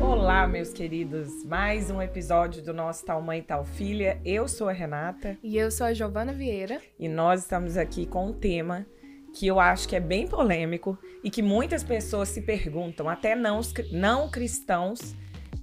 [0.00, 1.44] Olá, meus queridos.
[1.44, 4.20] Mais um episódio do nosso Tal Mãe Tal Filha.
[4.24, 5.38] Eu sou a Renata.
[5.42, 6.80] E eu sou a Giovana Vieira.
[6.98, 8.86] E nós estamos aqui com um tema
[9.34, 13.60] que eu acho que é bem polêmico e que muitas pessoas se perguntam, até não,
[13.90, 15.14] não cristãos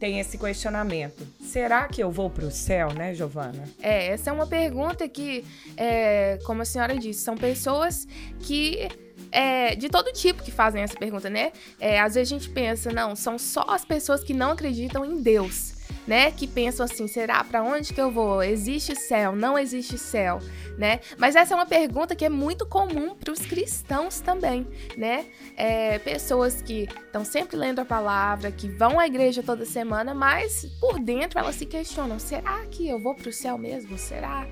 [0.02, 1.27] têm esse questionamento.
[1.39, 3.63] Será que eu vou para o céu, né, Giovana?
[3.79, 5.45] É, essa é uma pergunta que,
[5.77, 8.07] é, como a senhora disse, são pessoas
[8.39, 8.89] que
[9.32, 11.52] é, de todo tipo que fazem essa pergunta, né?
[11.80, 15.21] É, às vezes a gente pensa, não, são só as pessoas que não acreditam em
[15.21, 15.73] Deus,
[16.05, 16.31] né?
[16.31, 18.44] Que pensam assim, será para onde que eu vou?
[18.44, 19.35] Existe céu?
[19.35, 20.40] Não existe céu,
[20.77, 20.99] né?
[21.17, 24.67] Mas essa é uma pergunta que é muito comum para os cristãos também,
[24.98, 25.26] né?
[25.55, 30.66] É, pessoas que estão sempre lendo a palavra, que vão à igreja toda semana, mas
[30.79, 33.98] por dentro elas se questionam: será que eu vou para o céu mesmo?
[33.98, 34.45] Será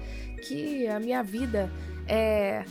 [0.47, 1.69] que a minha vida
[2.07, 2.63] é,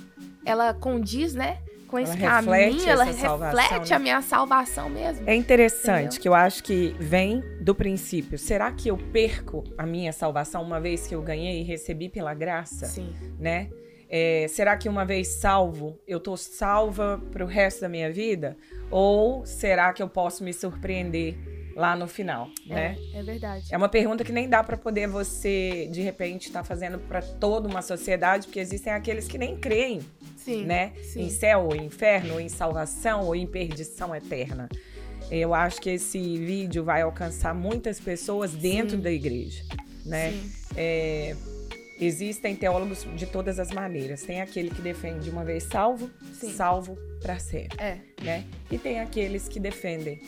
[0.44, 1.58] ela condiz, né?
[1.88, 3.96] Com esse ela caminho, ela reflete né?
[3.96, 5.28] a minha salvação mesmo.
[5.28, 6.20] É interessante Entendeu?
[6.20, 8.38] que eu acho que vem do princípio.
[8.38, 12.34] Será que eu perco a minha salvação uma vez que eu ganhei e recebi pela
[12.34, 12.86] graça?
[12.86, 13.12] Sim.
[13.40, 13.70] Né?
[14.08, 18.56] É, será que uma vez salvo, eu tô salva para o resto da minha vida?
[18.90, 21.36] Ou será que eu posso me surpreender
[21.78, 22.98] lá no final, é, né?
[23.14, 23.66] É verdade.
[23.70, 27.22] É uma pergunta que nem dá para poder você de repente estar tá fazendo para
[27.22, 30.00] toda uma sociedade, porque existem aqueles que nem creem
[30.36, 30.92] sim, né?
[31.04, 31.22] Sim.
[31.22, 34.68] Em céu ou inferno, ou em salvação ou em perdição eterna.
[35.30, 39.02] Eu acho que esse vídeo vai alcançar muitas pessoas dentro sim.
[39.02, 39.62] da igreja,
[40.04, 40.34] né?
[40.74, 41.36] É,
[42.00, 44.22] existem teólogos de todas as maneiras.
[44.22, 47.98] Tem aquele que defende uma vez salvo, salvo para sempre, é.
[48.22, 48.44] né?
[48.70, 50.20] E tem aqueles que defendem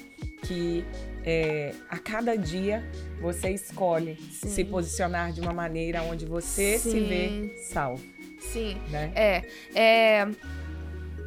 [0.43, 0.85] que
[1.25, 2.83] é, a cada dia
[3.21, 4.49] você escolhe Sim.
[4.49, 6.91] se posicionar de uma maneira onde você Sim.
[6.91, 8.03] se vê salvo.
[8.41, 8.77] Sim.
[8.89, 9.13] Né?
[9.15, 9.43] É,
[9.75, 10.29] é.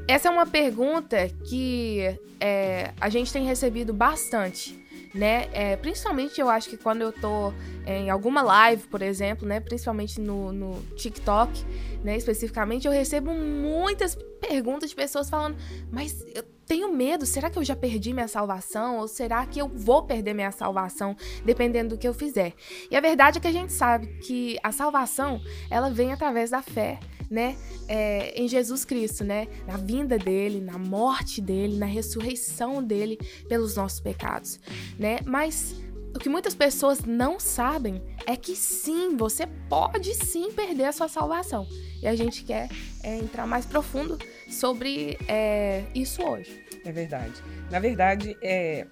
[0.08, 4.78] Essa é uma pergunta que é, a gente tem recebido bastante,
[5.14, 5.48] né?
[5.54, 7.54] É, principalmente eu acho que quando eu tô
[7.86, 9.60] em alguma live, por exemplo, né?
[9.60, 11.64] Principalmente no, no TikTok,
[12.04, 12.18] né?
[12.18, 15.56] Especificamente, eu recebo muitas perguntas de pessoas falando,
[15.92, 18.98] mas eu tenho medo, será que eu já perdi minha salvação?
[18.98, 21.16] Ou será que eu vou perder minha salvação,
[21.46, 22.54] dependendo do que eu fizer?
[22.90, 26.62] E a verdade é que a gente sabe que a salvação, ela vem através da
[26.62, 27.00] fé
[27.34, 27.58] né,
[27.88, 33.18] é, em Jesus Cristo, né, na vinda dele, na morte dele, na ressurreição dele
[33.50, 34.60] pelos nossos pecados,
[35.00, 35.18] né?
[35.26, 35.76] Mas
[36.16, 41.08] o que muitas pessoas não sabem é que sim, você pode sim perder a sua
[41.08, 41.68] salvação.
[42.04, 42.70] E a gente quer
[43.02, 46.64] é, entrar mais profundo sobre é, isso hoje.
[46.86, 47.34] É verdade.
[47.72, 48.86] Na verdade, é,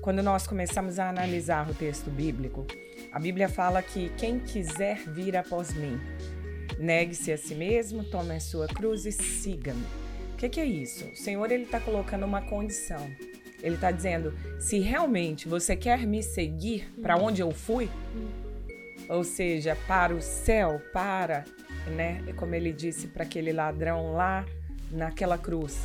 [0.00, 2.64] quando nós começamos a analisar o texto bíblico,
[3.12, 6.00] a Bíblia fala que quem quiser vir após mim,
[6.78, 9.84] Negue-se a si mesmo, tome a sua cruz e siga-me.
[10.32, 11.06] O que, que, é isso?
[11.06, 13.08] O Senhor ele está colocando uma condição.
[13.62, 17.88] Ele está dizendo: se realmente você quer me seguir para onde eu fui,
[19.08, 21.44] ou seja, para o céu, para,
[21.94, 22.22] né?
[22.36, 24.44] Como ele disse para aquele ladrão lá
[24.90, 25.78] naquela cruz,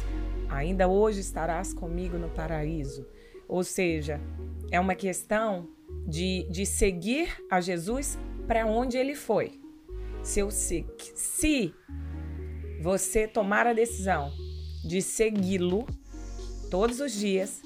[0.49, 3.07] ainda hoje estarás comigo no paraíso.
[3.47, 4.19] Ou seja,
[4.71, 5.69] é uma questão
[6.07, 8.17] de, de seguir a Jesus
[8.47, 9.59] para onde ele foi.
[10.27, 11.73] Se, se, se
[12.81, 14.29] você tomar a decisão
[14.83, 15.87] de segui-lo
[16.69, 17.61] todos os dias,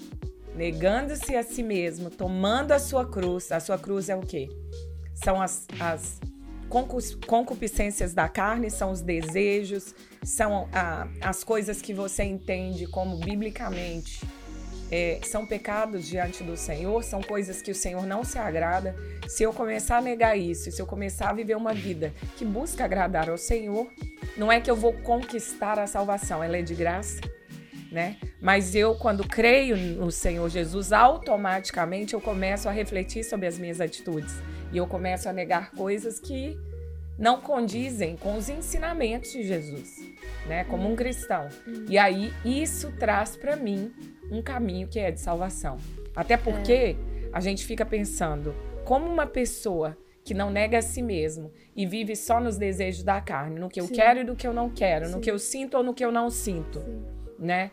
[0.55, 4.47] negando-se a si mesmo, tomando a sua cruz, a sua cruz é o quê?
[5.15, 6.19] São as, as
[7.25, 14.21] concupiscências da carne, são os desejos, são a, as coisas que você entende como biblicamente
[14.91, 18.93] é, são pecados diante do Senhor, são coisas que o Senhor não se agrada.
[19.27, 22.83] Se eu começar a negar isso, se eu começar a viver uma vida que busca
[22.83, 23.87] agradar ao Senhor,
[24.35, 27.21] não é que eu vou conquistar a salvação, ela é de graça.
[27.89, 28.17] Né?
[28.41, 33.81] Mas eu, quando creio no Senhor Jesus, automaticamente eu começo a refletir sobre as minhas
[33.81, 34.33] atitudes
[34.71, 36.57] e eu começo a negar coisas que
[37.19, 39.99] não condizem com os ensinamentos de Jesus,
[40.47, 40.63] né?
[40.63, 41.49] Como um cristão.
[41.89, 43.93] E aí isso traz para mim
[44.31, 45.77] um caminho que é de salvação.
[46.15, 46.95] Até porque é.
[47.33, 48.55] a gente fica pensando
[48.85, 53.19] como uma pessoa que não nega a si mesmo e vive só nos desejos da
[53.19, 53.93] carne, no que eu Sim.
[53.93, 55.11] quero e do que eu não quero, Sim.
[55.13, 57.03] no que eu sinto ou no que eu não sinto, Sim.
[57.39, 57.71] né?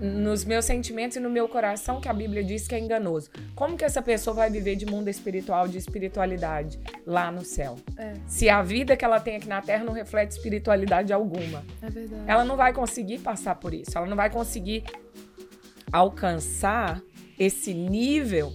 [0.00, 3.30] nos meus sentimentos e no meu coração que a Bíblia diz que é enganoso.
[3.54, 7.76] Como que essa pessoa vai viver de mundo espiritual, de espiritualidade lá no céu?
[7.96, 8.14] É.
[8.26, 11.64] Se a vida que ela tem aqui na terra não reflete espiritualidade alguma.
[11.80, 12.24] É verdade.
[12.26, 13.96] Ela não vai conseguir passar por isso.
[13.96, 14.82] Ela não vai conseguir
[15.92, 17.02] alcançar
[17.38, 18.52] esse nível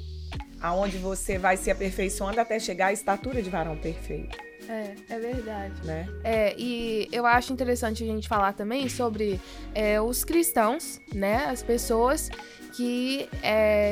[0.61, 4.35] aonde você vai se aperfeiçoando até chegar à estatura de varão perfeito.
[4.67, 5.85] É, é verdade.
[5.85, 6.07] Né?
[6.23, 9.39] É, e eu acho interessante a gente falar também sobre
[9.73, 11.45] é, os cristãos, né?
[11.45, 12.29] As pessoas
[12.75, 13.29] que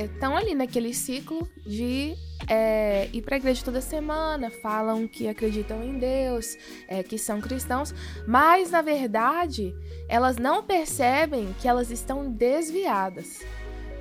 [0.05, 2.15] estão é, ali naquele ciclo de
[2.47, 7.41] é, ir para a igreja toda semana, falam que acreditam em Deus, é, que são
[7.41, 7.93] cristãos,
[8.27, 9.73] mas na verdade
[10.07, 13.39] elas não percebem que elas estão desviadas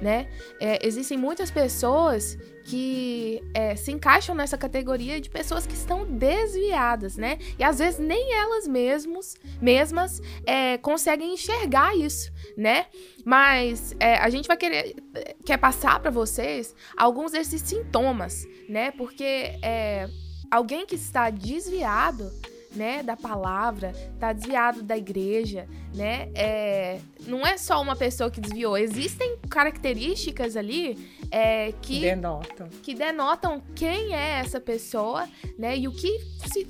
[0.00, 0.29] né?
[0.61, 7.17] É, existem muitas pessoas que é, se encaixam nessa categoria de pessoas que estão desviadas,
[7.17, 7.38] né?
[7.58, 12.87] E às vezes nem elas mesmos, mesmas é, conseguem enxergar isso, né?
[13.25, 14.96] Mas é, a gente vai querer
[15.44, 18.90] quer passar para vocês alguns desses sintomas, né?
[18.93, 20.08] Porque é,
[20.50, 22.31] alguém que está desviado
[22.75, 26.29] né, da palavra, tá desviado da igreja, né?
[26.35, 30.99] É, não é só uma pessoa que desviou, existem características ali
[31.31, 32.69] é, que denotam.
[32.82, 35.29] que denotam quem é essa pessoa,
[35.59, 35.76] né?
[35.76, 36.19] E o que
[36.53, 36.67] se,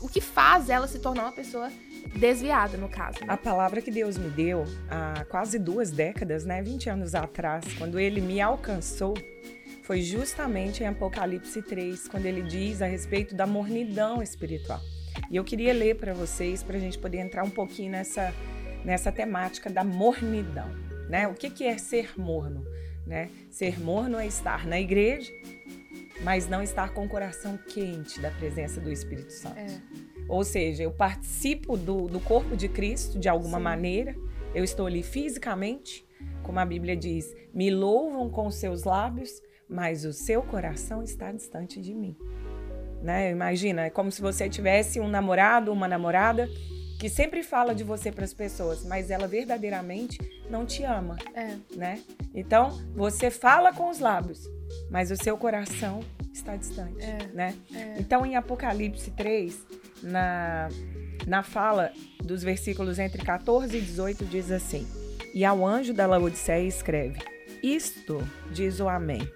[0.00, 1.70] o que faz ela se tornar uma pessoa
[2.16, 3.20] desviada, no caso.
[3.20, 3.26] Né?
[3.28, 7.98] A palavra que Deus me deu há quase duas décadas, né, 20 anos atrás, quando
[7.98, 9.14] ele me alcançou,
[9.82, 14.80] foi justamente em Apocalipse 3, quando ele diz a respeito da mornidão espiritual.
[15.30, 18.32] E eu queria ler para vocês, para a gente poder entrar um pouquinho nessa,
[18.84, 20.68] nessa temática da mornidão.
[21.08, 21.26] Né?
[21.28, 22.64] O que, que é ser morno?
[23.06, 23.30] Né?
[23.50, 25.32] Ser morno é estar na igreja,
[26.22, 29.58] mas não estar com o coração quente da presença do Espírito Santo.
[29.58, 29.80] É.
[30.28, 33.64] Ou seja, eu participo do, do corpo de Cristo de alguma Sim.
[33.64, 34.16] maneira,
[34.54, 36.04] eu estou ali fisicamente,
[36.42, 41.80] como a Bíblia diz, me louvam com seus lábios, mas o seu coração está distante
[41.80, 42.16] de mim
[43.06, 43.30] né?
[43.30, 46.48] Imagina, é como se você tivesse um namorado, uma namorada
[46.98, 50.18] que sempre fala de você para as pessoas, mas ela verdadeiramente
[50.50, 51.54] não te ama, é.
[51.76, 52.00] né?
[52.34, 54.40] Então, você fala com os lábios,
[54.90, 56.00] mas o seu coração
[56.32, 57.28] está distante, é.
[57.32, 57.54] né?
[57.72, 58.00] É.
[58.00, 59.56] Então, em Apocalipse 3,
[60.02, 60.68] na,
[61.28, 61.92] na fala
[62.24, 64.84] dos versículos entre 14 e 18, diz assim:
[65.32, 67.20] E ao anjo da Laodiceia escreve:
[67.62, 69.30] Isto diz o Amém,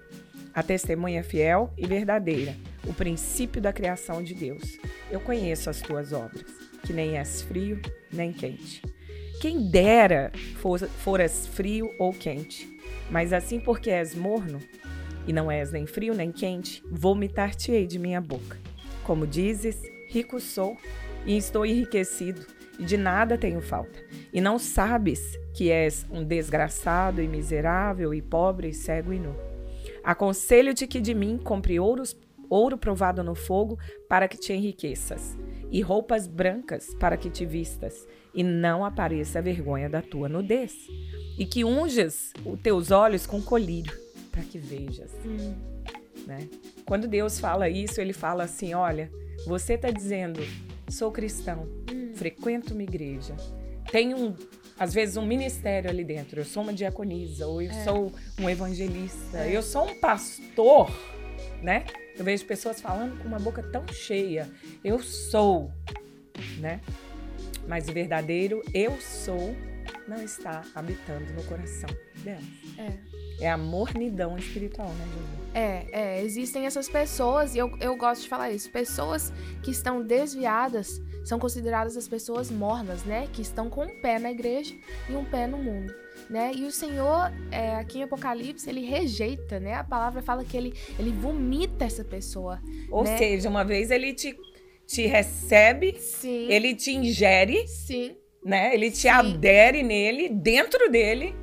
[0.52, 2.56] a testemunha fiel e verdadeira
[2.87, 4.79] o princípio da criação de Deus.
[5.11, 6.47] Eu conheço as tuas obras,
[6.82, 7.81] que nem és frio
[8.12, 8.82] nem quente.
[9.41, 10.31] Quem dera
[10.99, 12.69] foras frio ou quente,
[13.11, 14.59] mas assim porque és morno,
[15.27, 18.59] e não és nem frio nem quente, vomitar-te-ei de minha boca.
[19.05, 20.76] Como dizes, rico sou
[21.25, 22.47] e estou enriquecido,
[22.79, 23.99] e de nada tenho falta.
[24.33, 29.35] E não sabes que és um desgraçado e miserável e pobre e cego e nu.
[30.03, 32.17] Aconselho-te que de mim compre ouros
[32.50, 35.38] ouro provado no fogo, para que te enriqueças,
[35.70, 40.75] e roupas brancas para que te vistas, e não apareça a vergonha da tua nudez.
[41.38, 43.97] E que unjas os teus olhos com colírio,
[44.31, 45.12] para que vejas.
[45.25, 45.55] Hum.
[46.26, 46.49] Né?
[46.85, 49.11] Quando Deus fala isso, ele fala assim: olha,
[49.47, 50.41] você está dizendo,
[50.88, 52.12] sou cristão, hum.
[52.14, 53.35] frequento uma igreja,
[53.91, 54.35] tenho um,
[54.79, 56.41] às vezes um ministério ali dentro.
[56.41, 57.85] Eu sou uma diaconisa, ou eu é.
[57.85, 59.56] sou um evangelista, é.
[59.56, 60.91] eu sou um pastor,
[61.62, 61.85] né?
[62.20, 64.46] Eu vejo pessoas falando com uma boca tão cheia.
[64.84, 65.72] Eu sou,
[66.58, 66.82] né?
[67.67, 69.56] Mas o verdadeiro eu sou
[70.06, 71.88] não está habitando no coração
[72.22, 72.43] dela.
[72.76, 73.46] É.
[73.46, 75.28] É a mornidão espiritual, né, Júlia?
[75.55, 79.32] É, é, existem essas pessoas, e eu, eu gosto de falar isso, pessoas
[79.62, 83.28] que estão desviadas são consideradas as pessoas mornas, né?
[83.32, 84.75] Que estão com um pé na igreja
[85.08, 85.94] e um pé no mundo
[86.31, 86.53] né?
[86.55, 89.75] E o Senhor, é, aqui em Apocalipse, ele rejeita, né?
[89.75, 92.62] A palavra fala que ele, ele vomita essa pessoa.
[92.88, 93.19] Ou né?
[93.19, 94.38] seja, uma vez ele te,
[94.87, 96.47] te recebe, Sim.
[96.49, 98.16] ele te ingere, Sim.
[98.45, 98.73] né?
[98.73, 99.09] Ele te Sim.
[99.09, 101.35] adere nele, dentro dele,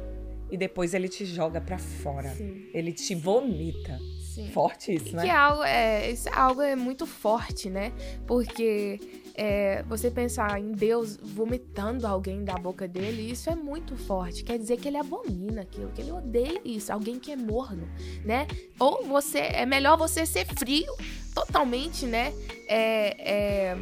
[0.49, 2.29] e depois ele te joga para fora.
[2.29, 2.69] Sim.
[2.73, 3.99] Ele te vomita.
[4.33, 4.51] Sim.
[4.51, 5.23] Forte isso, né?
[5.23, 7.91] Que é algo, é, isso é algo é muito forte, né?
[8.25, 8.99] Porque
[9.37, 14.43] é, você pensar em Deus vomitando alguém da boca dele, isso é muito forte.
[14.43, 17.87] Quer dizer que ele abomina aquilo, que ele odeia isso, alguém que é morno,
[18.25, 18.47] né?
[18.79, 20.91] Ou você é melhor você ser frio,
[21.35, 22.33] totalmente, né?
[22.67, 23.77] É, é,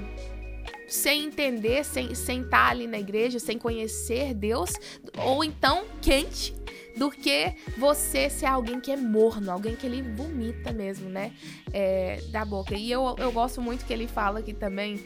[0.90, 4.74] sem entender, sem, estar ali na igreja, sem conhecer Deus,
[5.18, 6.54] ou então quente,
[6.98, 11.34] do que você ser alguém que é morno, alguém que ele vomita mesmo, né?
[11.74, 12.76] É, da boca.
[12.76, 15.04] E eu, eu gosto muito que ele fala aqui também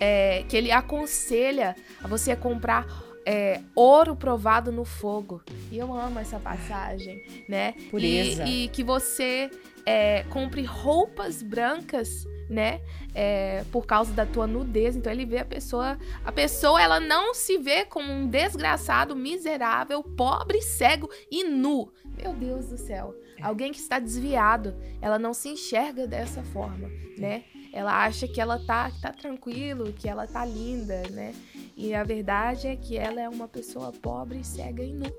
[0.00, 2.86] é, que ele aconselha a você comprar
[3.26, 5.42] é, ouro provado no fogo.
[5.70, 7.74] E eu amo essa passagem, né?
[7.90, 8.44] Pureza.
[8.44, 9.50] E, e que você
[9.84, 12.80] é, compre roupas brancas né?
[13.14, 14.96] É, por causa da tua nudez.
[14.96, 15.98] Então ele vê a pessoa.
[16.24, 21.92] A pessoa ela não se vê como um desgraçado, miserável, pobre, cego e nu.
[22.16, 23.14] Meu Deus do céu.
[23.40, 27.44] Alguém que está desviado, ela não se enxerga dessa forma, né?
[27.72, 31.34] Ela acha que ela tá, que tá tranquilo, que ela tá linda, né?
[31.76, 35.12] E a verdade é que ela é uma pessoa pobre, cega e nu.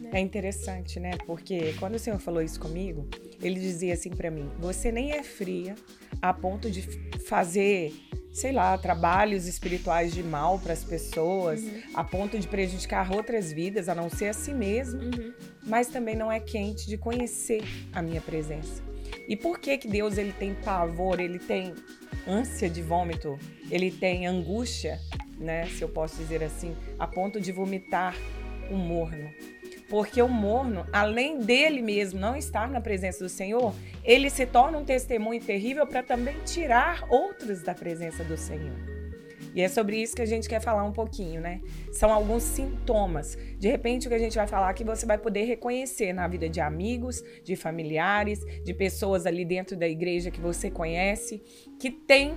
[0.00, 0.10] Né?
[0.12, 1.12] É interessante, né?
[1.26, 3.08] Porque quando o Senhor falou isso comigo,
[3.40, 5.74] ele dizia assim para mim: "Você nem é fria
[6.20, 6.82] a ponto de
[7.26, 7.92] fazer
[8.36, 11.82] sei lá, trabalhos espirituais de mal para as pessoas, uhum.
[11.94, 15.32] a ponto de prejudicar outras vidas, a não ser a si mesmo, uhum.
[15.62, 17.62] mas também não é quente de conhecer
[17.94, 18.82] a minha presença.
[19.28, 21.74] E por que que Deus ele tem pavor, ele tem
[22.26, 23.38] ânsia de vômito,
[23.70, 25.00] ele tem angústia,
[25.38, 28.14] né, se eu posso dizer assim, a ponto de vomitar
[28.70, 29.30] um morno?
[29.88, 33.72] Porque o morno, além dele mesmo não estar na presença do Senhor,
[34.04, 39.05] ele se torna um testemunho terrível para também tirar outros da presença do Senhor.
[39.56, 41.62] E é sobre isso que a gente quer falar um pouquinho, né?
[41.90, 43.38] São alguns sintomas.
[43.58, 46.46] De repente, o que a gente vai falar aqui você vai poder reconhecer na vida
[46.46, 51.42] de amigos, de familiares, de pessoas ali dentro da igreja que você conhece,
[51.80, 52.34] que tem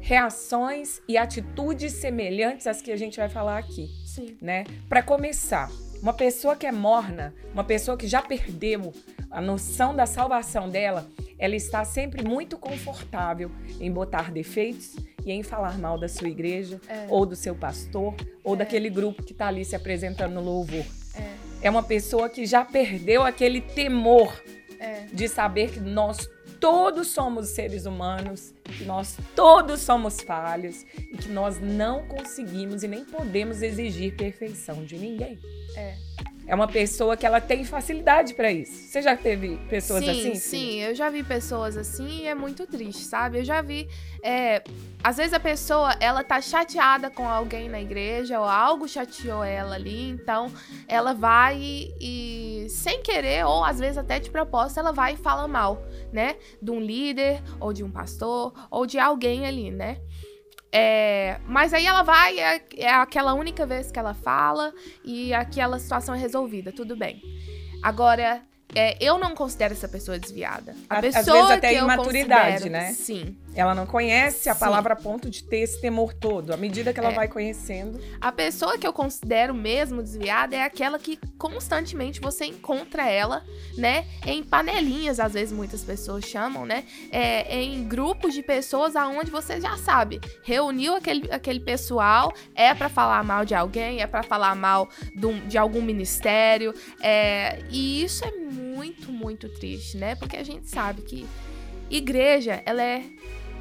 [0.00, 3.86] reações e atitudes semelhantes às que a gente vai falar aqui.
[4.04, 4.36] Sim.
[4.42, 4.64] Né?
[4.88, 5.70] Para começar,
[6.02, 8.92] uma pessoa que é morna, uma pessoa que já perdeu
[9.30, 11.06] a noção da salvação dela,
[11.38, 13.50] ela está sempre muito confortável
[13.80, 17.06] em botar defeitos e em falar mal da sua igreja, é.
[17.08, 18.58] ou do seu pastor, ou é.
[18.58, 20.84] daquele grupo que está ali se apresentando no louvor.
[21.14, 21.66] É.
[21.66, 24.32] é uma pessoa que já perdeu aquele temor
[24.80, 25.06] é.
[25.12, 26.28] de saber que nós
[26.60, 32.88] todos somos seres humanos, que nós todos somos falhos e que nós não conseguimos e
[32.88, 35.38] nem podemos exigir perfeição de ninguém.
[35.76, 35.96] É.
[36.48, 38.72] É uma pessoa que ela tem facilidade para isso.
[38.72, 40.34] Você já teve pessoas sim, assim?
[40.34, 43.40] Sim, sim, eu já vi pessoas assim e é muito triste, sabe?
[43.40, 43.86] Eu já vi.
[44.22, 44.64] É,
[45.04, 49.74] às vezes a pessoa ela tá chateada com alguém na igreja ou algo chateou ela
[49.74, 50.50] ali, então
[50.88, 55.16] ela vai e, e sem querer ou às vezes até de propósito ela vai e
[55.18, 56.36] fala mal, né?
[56.62, 59.98] De um líder ou de um pastor ou de alguém ali, né?
[60.70, 64.72] É, mas aí ela vai, é, é aquela única vez que ela fala
[65.04, 67.22] e aquela situação é resolvida, tudo bem.
[67.82, 68.42] Agora,
[68.74, 70.74] é, eu não considero essa pessoa desviada.
[70.90, 72.92] A, pessoa Às vezes até imaturidade, né?
[72.92, 73.36] Sim.
[73.58, 74.60] Ela não conhece a Sim.
[74.60, 76.52] palavra a ponto de ter esse temor todo.
[76.52, 77.14] À medida que ela é.
[77.14, 77.98] vai conhecendo.
[78.20, 83.44] A pessoa que eu considero mesmo desviada é aquela que constantemente você encontra ela,
[83.76, 84.06] né?
[84.24, 86.84] Em panelinhas, às vezes muitas pessoas chamam, né?
[87.10, 90.20] É, em grupos de pessoas aonde você já sabe.
[90.44, 95.40] Reuniu aquele, aquele pessoal, é para falar mal de alguém, é para falar mal de,
[95.48, 96.72] de algum ministério.
[97.02, 100.14] É, e isso é muito, muito triste, né?
[100.14, 101.26] Porque a gente sabe que
[101.90, 103.02] igreja, ela é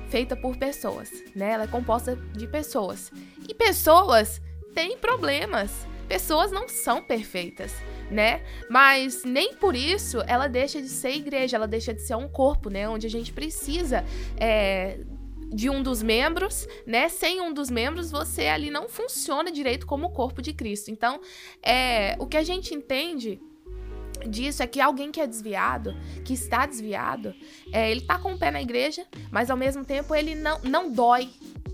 [0.10, 1.52] feita por pessoas, né?
[1.52, 3.12] Ela é composta de pessoas.
[3.48, 4.42] E pessoas
[4.74, 5.88] têm problemas.
[6.08, 7.74] Pessoas não são perfeitas,
[8.10, 8.42] né?
[8.70, 12.70] Mas nem por isso ela deixa de ser igreja, ela deixa de ser um corpo,
[12.70, 12.88] né?
[12.88, 14.06] Onde a gente precisa
[14.38, 15.00] é,
[15.50, 17.10] de um dos membros, né?
[17.10, 20.90] Sem um dos membros, você ali não funciona direito como o corpo de Cristo.
[20.90, 21.20] Então,
[21.62, 23.42] é, o que a gente entende
[24.28, 27.34] disso é que alguém que é desviado, que está desviado,
[27.72, 30.92] é, ele tá com o pé na igreja, mas ao mesmo tempo ele não, não
[30.92, 31.30] dói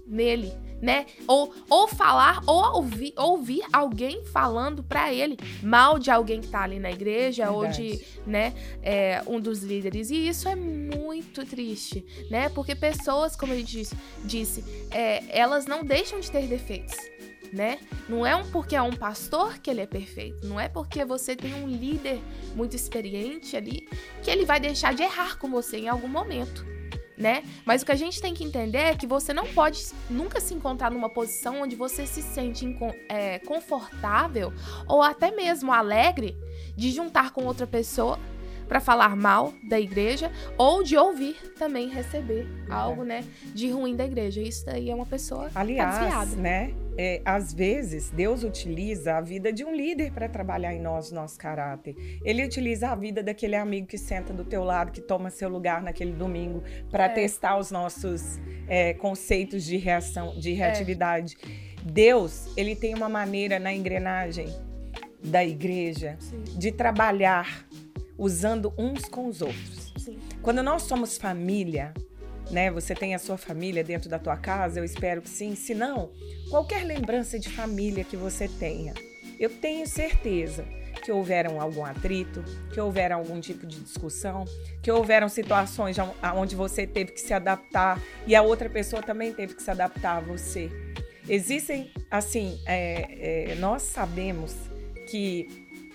[0.07, 1.05] nele, né?
[1.25, 6.63] Ou, ou falar, ou ouvir, ouvir alguém falando para ele mal de alguém que tá
[6.63, 7.65] ali na igreja, Verdade.
[7.65, 10.09] ou de, né, é, um dos líderes.
[10.09, 12.49] E isso é muito triste, né?
[12.49, 16.97] Porque pessoas, como a gente disse, disse é, elas não deixam de ter defeitos
[17.53, 17.77] né?
[18.09, 21.35] Não é um porque é um pastor que ele é perfeito, não é porque você
[21.35, 22.19] tem um líder
[22.55, 23.87] muito experiente ali
[24.23, 26.65] que ele vai deixar de errar com você em algum momento.
[27.15, 27.43] Né?
[27.63, 30.53] Mas o que a gente tem que entender é que você não pode nunca se
[30.55, 32.65] encontrar numa posição onde você se sente
[33.07, 34.51] é, confortável
[34.87, 36.35] ou até mesmo alegre
[36.75, 38.17] de juntar com outra pessoa
[38.73, 42.73] para falar mal da igreja ou de ouvir também receber é.
[42.73, 44.41] algo, né, de ruim da igreja.
[44.41, 46.73] Isso daí é uma pessoa Aliás, né?
[46.97, 51.37] É, às vezes Deus utiliza a vida de um líder para trabalhar em nós nosso
[51.37, 51.95] caráter.
[52.25, 55.83] Ele utiliza a vida daquele amigo que senta do teu lado, que toma seu lugar
[55.83, 57.09] naquele domingo para é.
[57.09, 60.55] testar os nossos é, conceitos de reação, de é.
[60.55, 61.37] reatividade.
[61.83, 64.47] Deus, ele tem uma maneira na engrenagem
[65.23, 66.41] da igreja Sim.
[66.57, 67.67] de trabalhar
[68.17, 69.93] usando uns com os outros.
[69.97, 70.19] Sim.
[70.41, 71.93] Quando nós somos família,
[72.51, 72.71] né?
[72.71, 75.55] Você tem a sua família dentro da tua casa, eu espero que sim.
[75.55, 76.11] Se não,
[76.49, 78.93] qualquer lembrança de família que você tenha,
[79.39, 80.65] eu tenho certeza
[81.03, 82.43] que houveram algum atrito,
[82.73, 84.45] que houveram algum tipo de discussão,
[84.81, 85.97] que houveram situações
[86.35, 90.17] onde você teve que se adaptar e a outra pessoa também teve que se adaptar
[90.17, 90.71] a você.
[91.27, 94.55] Existem, assim, é, é, nós sabemos
[95.09, 95.47] que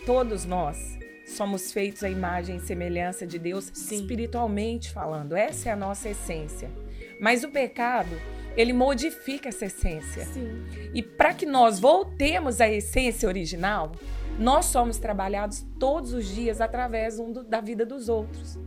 [0.05, 0.98] todos nós
[1.29, 3.97] somos feitos à imagem e semelhança de Deus, Sim.
[3.97, 5.37] espiritualmente falando.
[5.37, 6.71] Essa é a nossa essência.
[7.21, 8.21] Mas o pecado,
[8.57, 10.25] ele modifica essa essência.
[10.27, 10.65] Sim.
[10.95, 13.93] E para que nós voltemos à essência original,
[14.39, 18.59] nós somos trabalhados todos os dias através um do, da vida dos outros.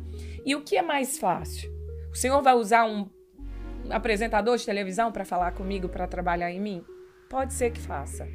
[0.46, 1.72] E o que é mais fácil?
[2.12, 3.10] O Senhor vai usar um
[3.90, 6.84] apresentador de televisão para falar comigo, para trabalhar em mim?
[7.30, 8.28] Pode ser que faça.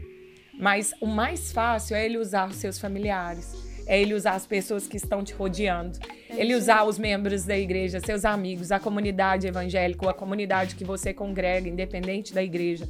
[0.59, 3.54] Mas o mais fácil é ele usar os seus familiares,
[3.87, 7.57] é ele usar as pessoas que estão te rodeando, é ele usar os membros da
[7.57, 12.88] igreja, seus amigos, a comunidade evangélica, a comunidade que você congrega, independente da igreja.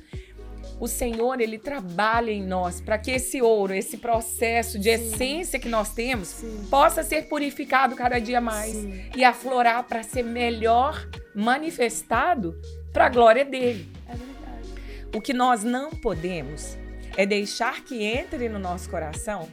[0.78, 5.06] O Senhor, ele trabalha em nós para que esse ouro, esse processo de Sim.
[5.06, 6.66] essência que nós temos, Sim.
[6.68, 9.04] possa ser purificado cada dia mais Sim.
[9.16, 12.58] e aflorar para ser melhor manifestado
[12.92, 13.88] para a glória dele.
[14.06, 15.08] É verdade.
[15.14, 16.76] O que nós não podemos
[17.16, 19.48] é deixar que entre no nosso coração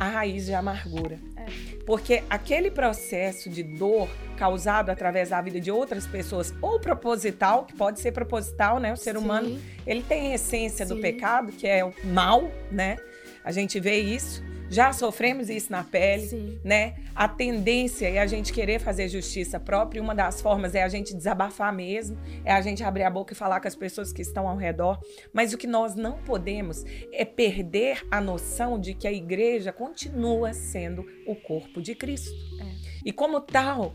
[0.00, 1.18] a raiz de amargura.
[1.36, 1.44] É.
[1.84, 7.74] Porque aquele processo de dor causado através da vida de outras pessoas, ou proposital, que
[7.74, 8.94] pode ser proposital, né?
[8.94, 9.22] O ser Sim.
[9.22, 10.94] humano, ele tem a essência Sim.
[10.94, 12.96] do pecado, que é o mal, né?
[13.44, 14.42] A gente vê isso.
[14.70, 16.60] Já sofremos isso na pele, Sim.
[16.62, 16.94] né?
[17.12, 20.00] A tendência é a gente querer fazer justiça própria.
[20.00, 23.36] Uma das formas é a gente desabafar mesmo, é a gente abrir a boca e
[23.36, 25.00] falar com as pessoas que estão ao redor.
[25.32, 30.52] Mas o que nós não podemos é perder a noção de que a igreja continua
[30.54, 32.30] sendo o corpo de Cristo.
[32.60, 32.90] É.
[33.04, 33.90] E como tal,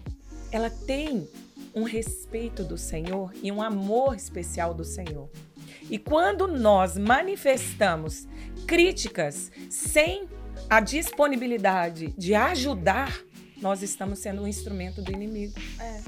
[0.51, 1.25] ela tem
[1.73, 5.29] um respeito do Senhor e um amor especial do Senhor.
[5.89, 8.27] E quando nós manifestamos
[8.65, 10.27] críticas sem
[10.69, 13.19] a disponibilidade de ajudar,
[13.61, 15.53] nós estamos sendo um instrumento do inimigo.
[15.79, 16.01] É.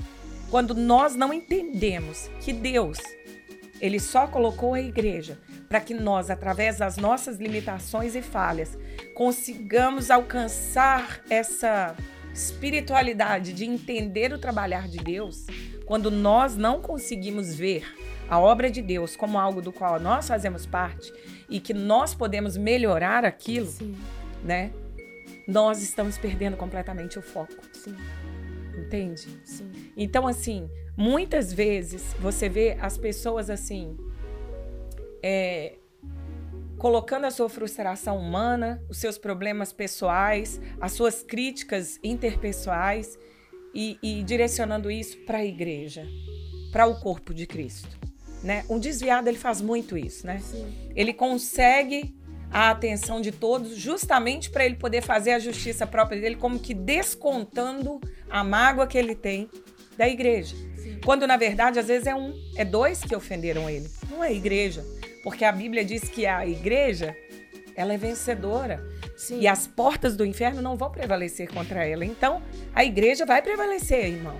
[0.50, 2.98] Quando nós não entendemos que Deus,
[3.80, 5.38] ele só colocou a igreja
[5.70, 8.78] para que nós, através das nossas limitações e falhas,
[9.14, 11.96] consigamos alcançar essa
[12.34, 15.46] espiritualidade de entender o trabalhar de Deus,
[15.86, 17.84] quando nós não conseguimos ver
[18.30, 21.12] a obra de Deus como algo do qual nós fazemos parte
[21.50, 23.96] e que nós podemos melhorar aquilo, Sim
[24.44, 24.72] né?
[25.48, 27.54] Nós estamos perdendo completamente o foco.
[27.74, 27.96] Sim.
[28.78, 29.28] Entende?
[29.44, 29.72] Sim.
[29.96, 33.98] Então, assim, muitas vezes você vê as pessoas assim.
[35.24, 35.78] É,
[36.78, 43.18] colocando a sua frustração humana, os seus problemas pessoais, as suas críticas interpessoais
[43.74, 46.06] e, e direcionando isso para a igreja,
[46.72, 47.98] para o corpo de Cristo.
[48.44, 48.64] Né?
[48.70, 50.40] Um desviado ele faz muito isso, né?
[50.40, 50.72] Sim.
[50.96, 52.16] Ele consegue
[52.52, 56.74] a atenção de todos, justamente para ele poder fazer a justiça própria dele, como que
[56.74, 59.50] descontando a mágoa que ele tem
[59.98, 60.56] da igreja.
[60.76, 61.00] Sim.
[61.04, 64.34] Quando na verdade às vezes é um, é dois que ofenderam ele, não é a
[64.34, 64.86] igreja,
[65.24, 67.16] porque a Bíblia diz que a igreja
[67.76, 68.84] ela é vencedora.
[69.16, 69.40] Sim.
[69.40, 72.04] E as portas do inferno não vão prevalecer contra ela.
[72.04, 72.42] Então,
[72.74, 74.36] a igreja vai prevalecer, irmão.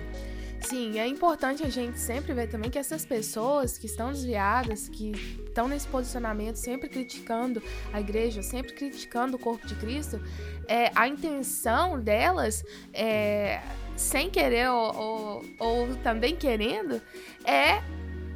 [0.60, 5.12] Sim, é importante a gente sempre ver também que essas pessoas que estão desviadas, que
[5.46, 10.20] estão nesse posicionamento, sempre criticando a igreja, sempre criticando o corpo de Cristo,
[10.66, 13.62] é, a intenção delas, é,
[13.96, 17.00] sem querer ou, ou, ou também querendo,
[17.44, 17.82] é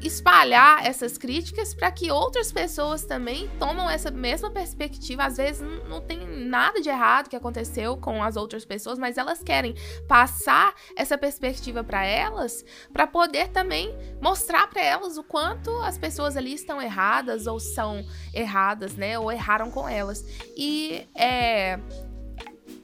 [0.02, 5.24] espalhar essas críticas para que outras pessoas também tomam essa mesma perspectiva.
[5.24, 9.42] Às vezes não tem nada de errado que aconteceu com as outras pessoas, mas elas
[9.42, 9.74] querem
[10.08, 16.36] passar essa perspectiva para elas, para poder também mostrar para elas o quanto as pessoas
[16.36, 19.18] ali estão erradas ou são erradas, né?
[19.18, 20.24] Ou erraram com elas.
[20.56, 21.78] E é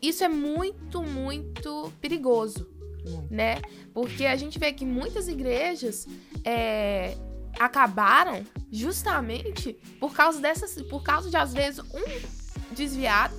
[0.00, 2.78] isso é muito, muito perigoso
[3.30, 3.60] né?
[3.92, 6.06] Porque a gente vê que muitas igrejas
[6.44, 7.14] é,
[7.58, 13.34] acabaram justamente por causa dessas, por causa de às vezes um desviado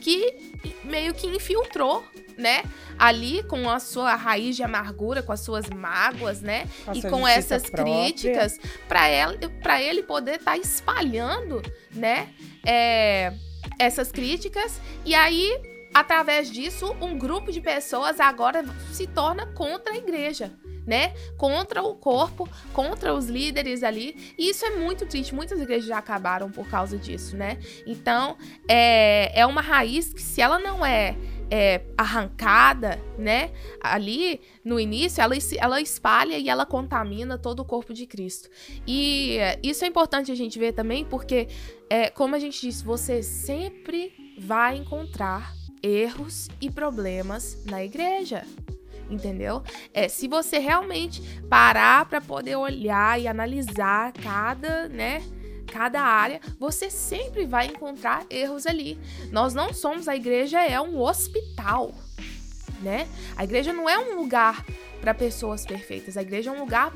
[0.00, 0.54] que
[0.84, 2.04] meio que infiltrou,
[2.38, 2.62] né?
[2.98, 6.68] Ali com a sua raiz de amargura, com as suas mágoas, né?
[6.94, 8.04] e com essas própria.
[8.04, 11.60] críticas, para ele, para ele poder estar tá espalhando,
[11.92, 12.32] né?
[12.64, 13.32] É,
[13.78, 19.96] essas críticas e aí através disso, um grupo de pessoas agora se torna contra a
[19.96, 20.52] igreja.
[20.86, 21.14] Né?
[21.36, 24.34] Contra o corpo, contra os líderes ali.
[24.38, 25.34] E isso é muito triste.
[25.34, 27.58] Muitas igrejas já acabaram por causa disso, né?
[27.84, 28.36] Então,
[28.68, 31.16] é, é uma raiz que, se ela não é,
[31.50, 33.50] é arrancada, né?
[33.80, 38.48] Ali no início, ela, ela espalha e ela contamina todo o corpo de Cristo.
[38.86, 41.48] E isso é importante a gente ver também, porque,
[41.90, 48.44] é, como a gente disse, você sempre vai encontrar erros e problemas na igreja.
[49.08, 49.62] Entendeu?
[49.94, 55.22] É, se você realmente parar para poder olhar e analisar cada, né,
[55.66, 58.98] cada área, você sempre vai encontrar erros ali.
[59.30, 61.94] Nós não somos a igreja é um hospital,
[62.82, 63.06] né?
[63.36, 64.64] A igreja não é um lugar
[65.00, 66.16] para pessoas perfeitas.
[66.16, 66.92] A igreja é um lugar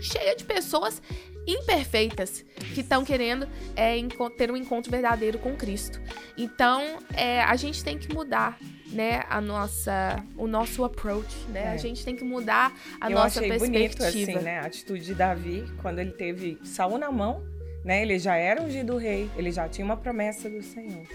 [0.00, 1.00] cheio de pessoas
[1.48, 3.96] imperfeitas que estão querendo é,
[4.36, 5.98] ter um encontro verdadeiro com Cristo.
[6.36, 8.58] Então, é, a gente tem que mudar
[8.92, 11.64] né, a nossa, o nosso approach, né?
[11.64, 11.68] É.
[11.68, 13.96] A gente tem que mudar a Eu nossa achei perspectiva.
[13.96, 14.58] Bonito, assim, né?
[14.58, 17.42] A atitude de Davi, quando ele teve Saul na mão,
[17.82, 18.02] né?
[18.02, 21.06] Ele já era ungido rei, ele já tinha uma promessa do Senhor.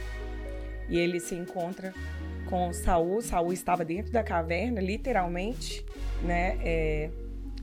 [0.89, 1.93] E ele se encontra
[2.49, 3.21] com Saul.
[3.21, 5.85] Saul estava dentro da caverna, literalmente,
[6.23, 6.57] né?
[6.63, 7.09] É,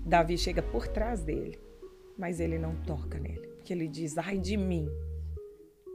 [0.04, 1.69] Davi chega por trás dele
[2.20, 3.48] mas ele não toca nele.
[3.56, 4.87] Porque ele diz: ai de mim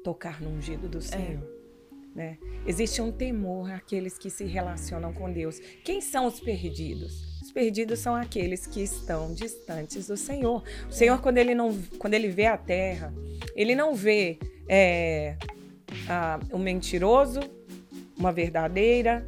[0.04, 1.44] tocar no ungido do Senhor.
[1.52, 1.56] É.
[2.16, 2.38] Né?
[2.66, 5.60] Existe um temor àqueles que se relacionam com Deus.
[5.84, 7.42] Quem são os perdidos?
[7.42, 10.64] Os perdidos são aqueles que estão distantes do Senhor.
[10.90, 13.14] O Senhor, quando ele, não, quando ele vê a terra,
[13.54, 15.36] ele não vê é,
[16.10, 17.42] a, um mentiroso,
[18.18, 19.28] uma verdadeira,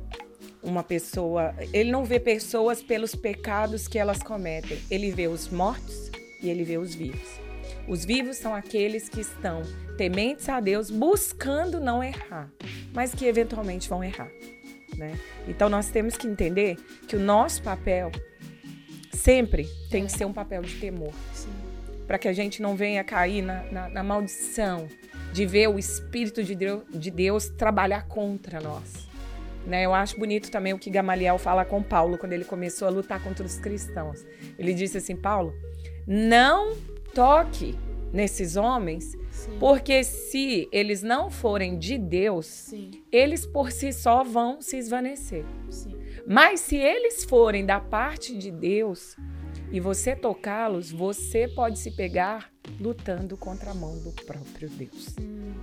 [0.64, 1.54] uma pessoa.
[1.74, 4.80] Ele não vê pessoas pelos pecados que elas cometem.
[4.90, 6.07] Ele vê os mortos
[6.42, 7.40] e ele vê os vivos.
[7.88, 9.62] Os vivos são aqueles que estão
[9.98, 12.52] tementes a Deus, buscando não errar,
[12.94, 14.30] mas que eventualmente vão errar.
[14.98, 15.18] Né?
[15.48, 16.76] Então nós temos que entender
[17.08, 18.12] que o nosso papel
[19.14, 21.14] sempre tem que ser um papel de temor.
[22.06, 24.88] Para que a gente não venha cair na, na, na, maldição
[25.34, 29.08] de ver o Espírito de Deus, de Deus trabalhar contra nós.
[29.66, 29.86] Né?
[29.86, 33.22] Eu acho bonito também o que Gamaliel fala com Paulo quando ele começou a lutar
[33.22, 34.26] contra os cristãos.
[34.58, 35.54] Ele disse assim: Paulo,
[36.08, 36.78] não
[37.14, 37.76] toque
[38.14, 39.58] nesses homens, Sim.
[39.60, 42.92] porque se eles não forem de Deus, Sim.
[43.12, 45.44] eles por si só vão se esvanecer.
[45.70, 45.96] Sim.
[46.26, 49.16] Mas se eles forem da parte de Deus
[49.72, 55.16] e você tocá-los, você pode se pegar lutando contra a mão do próprio Deus.
[55.20, 55.54] Hum.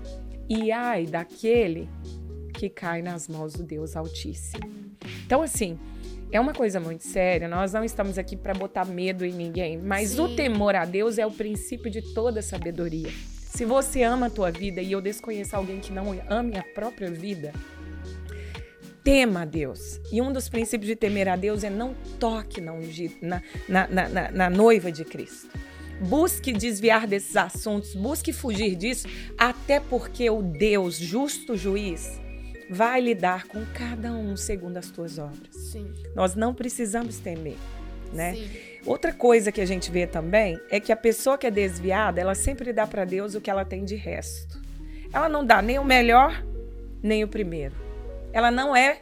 [0.49, 1.89] E ai daquele
[2.55, 4.71] que cai nas mãos do Deus Altíssimo.
[5.27, 5.79] Então, assim,
[6.31, 7.49] é uma coisa muito séria.
[7.49, 10.21] Nós não estamos aqui para botar medo em ninguém, mas Sim.
[10.21, 13.11] o temor a Deus é o princípio de toda sabedoria.
[13.55, 17.11] Se você ama a tua vida e eu desconheço alguém que não ame a própria
[17.11, 17.53] vida,
[19.05, 20.01] tema a Deus.
[20.11, 22.73] E um dos princípios de temer a Deus é não toque na,
[23.23, 25.49] na, na, na, na noiva de Cristo.
[26.01, 29.07] Busque desviar desses assuntos, busque fugir disso,
[29.39, 32.21] até porque o Deus, justo juiz,
[32.69, 35.55] vai lidar com cada um segundo as tuas obras.
[35.55, 35.93] Sim.
[36.15, 37.57] Nós não precisamos temer,
[38.13, 38.35] né?
[38.35, 38.49] Sim.
[38.87, 42.35] Outra coisa que a gente vê também é que a pessoa que é desviada, ela
[42.35, 44.61] sempre dá para Deus o que ela tem de resto.
[45.13, 46.45] Ela não dá nem o melhor,
[47.03, 47.75] nem o primeiro.
[48.33, 49.01] Ela não é,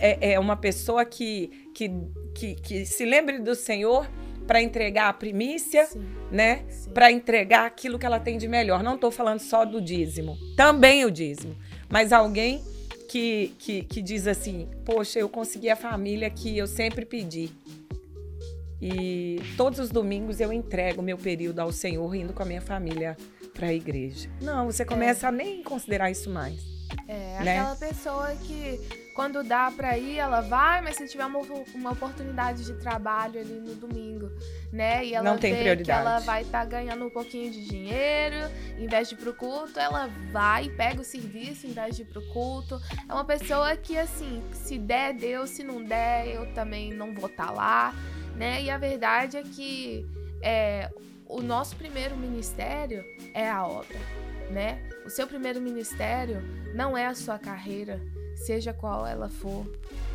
[0.00, 1.90] é, é uma pessoa que, que,
[2.34, 4.06] que, que se lembre do Senhor
[4.46, 6.04] para entregar a primícia, Sim.
[6.30, 6.64] né?
[6.92, 8.82] Para entregar aquilo que ela tem de melhor.
[8.82, 11.56] Não estou falando só do dízimo, também o dízimo,
[11.88, 12.62] mas alguém
[13.16, 17.50] que, que, que diz assim: Poxa, eu consegui a família que eu sempre pedi.
[18.80, 23.16] E todos os domingos eu entrego meu período ao Senhor, indo com a minha família
[23.54, 24.28] para a igreja.
[24.42, 25.28] Não, você começa é.
[25.28, 26.60] a nem considerar isso mais.
[27.08, 27.58] É, né?
[27.58, 31.40] aquela pessoa que quando dá para ir, ela vai, mas se tiver uma,
[31.74, 34.30] uma oportunidade de trabalho ali no domingo,
[34.70, 35.06] né?
[35.06, 35.84] E ela não tem vê prioridade.
[35.84, 38.36] que ela vai estar tá ganhando um pouquinho de dinheiro,
[38.78, 42.04] em vez de ir pro culto, ela vai, pega o serviço em vez de ir
[42.04, 42.78] pro culto.
[43.08, 47.30] É uma pessoa que, assim, se der, deu, se não der, eu também não vou
[47.30, 47.94] estar tá lá,
[48.36, 48.62] né?
[48.62, 50.06] E a verdade é que
[50.42, 50.90] é,
[51.26, 53.02] o nosso primeiro ministério
[53.32, 53.98] é a obra,
[54.50, 54.78] né?
[55.06, 56.42] O seu primeiro ministério
[56.74, 57.98] não é a sua carreira,
[58.36, 59.66] seja qual ela for,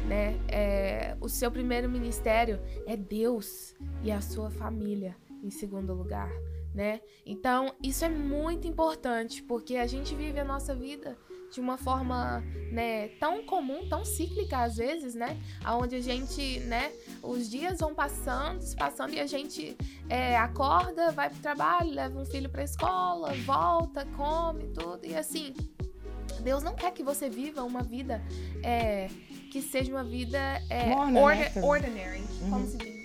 [0.08, 0.40] né?
[0.48, 6.30] É, o seu primeiro ministério é Deus e a sua família em segundo lugar,
[6.74, 7.02] né?
[7.26, 11.18] Então, isso é muito importante, porque a gente vive a nossa vida
[11.52, 16.92] de uma forma, né, tão comum, tão cíclica às vezes, né, aonde a gente, né,
[17.22, 19.76] os dias vão passando, passando e a gente
[20.08, 25.54] é, acorda, vai pro trabalho, leva um filho pra escola, volta, come tudo e assim,
[26.42, 28.22] Deus não quer que você viva uma vida
[28.64, 29.08] é,
[29.52, 32.24] que seja uma vida é, orda ordinary.
[32.42, 32.50] Uhum.
[32.50, 33.02] Como se diz?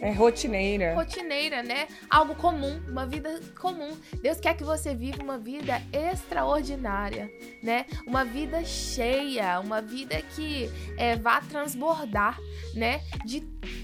[0.00, 0.94] É rotineira.
[0.94, 1.86] Rotineira, né?
[2.10, 3.96] Algo comum, uma vida comum.
[4.22, 7.30] Deus quer que você viva uma vida extraordinária,
[7.62, 7.86] né?
[8.06, 12.38] Uma vida cheia, uma vida que é, vá transbordar,
[12.74, 13.00] né?
[13.24, 13.40] De,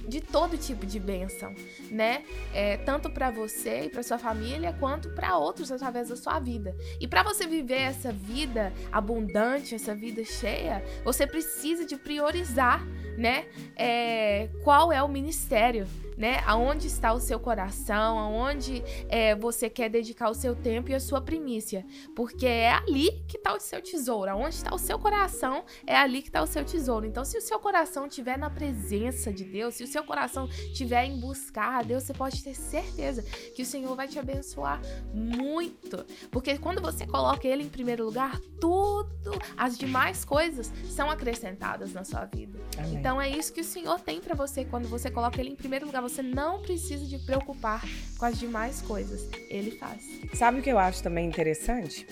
[0.09, 1.55] de todo tipo de bênção,
[1.91, 2.25] né?
[2.53, 6.75] É, tanto para você e para sua família, quanto para outros através da sua vida.
[7.01, 12.85] E para você viver essa vida abundante, essa vida cheia, você precisa de priorizar
[13.17, 13.47] né?
[13.77, 15.87] É, qual é o ministério,
[16.21, 16.41] né?
[16.47, 21.01] Aonde está o seu coração, aonde é, você quer dedicar o seu tempo e a
[21.01, 24.31] sua primícia, porque é ali que está o seu tesouro.
[24.31, 27.07] Aonde está o seu coração, é ali que está o seu tesouro.
[27.07, 31.05] Então, se o seu coração estiver na presença de Deus, se o seu coração estiver
[31.05, 33.23] em buscar a Deus, você pode ter certeza
[33.55, 34.81] que o Senhor vai te abençoar
[35.13, 41.93] muito, porque quando você coloca Ele em primeiro lugar, tudo, as demais coisas são acrescentadas
[41.93, 42.59] na sua vida.
[42.79, 42.95] Amém.
[42.95, 45.57] Então então é isso que o Senhor tem para você quando você coloca Ele em
[45.57, 46.01] primeiro lugar.
[46.11, 47.85] Você não precisa de preocupar
[48.19, 49.29] com as demais coisas.
[49.49, 50.03] Ele faz.
[50.35, 52.05] Sabe o que eu acho também interessante?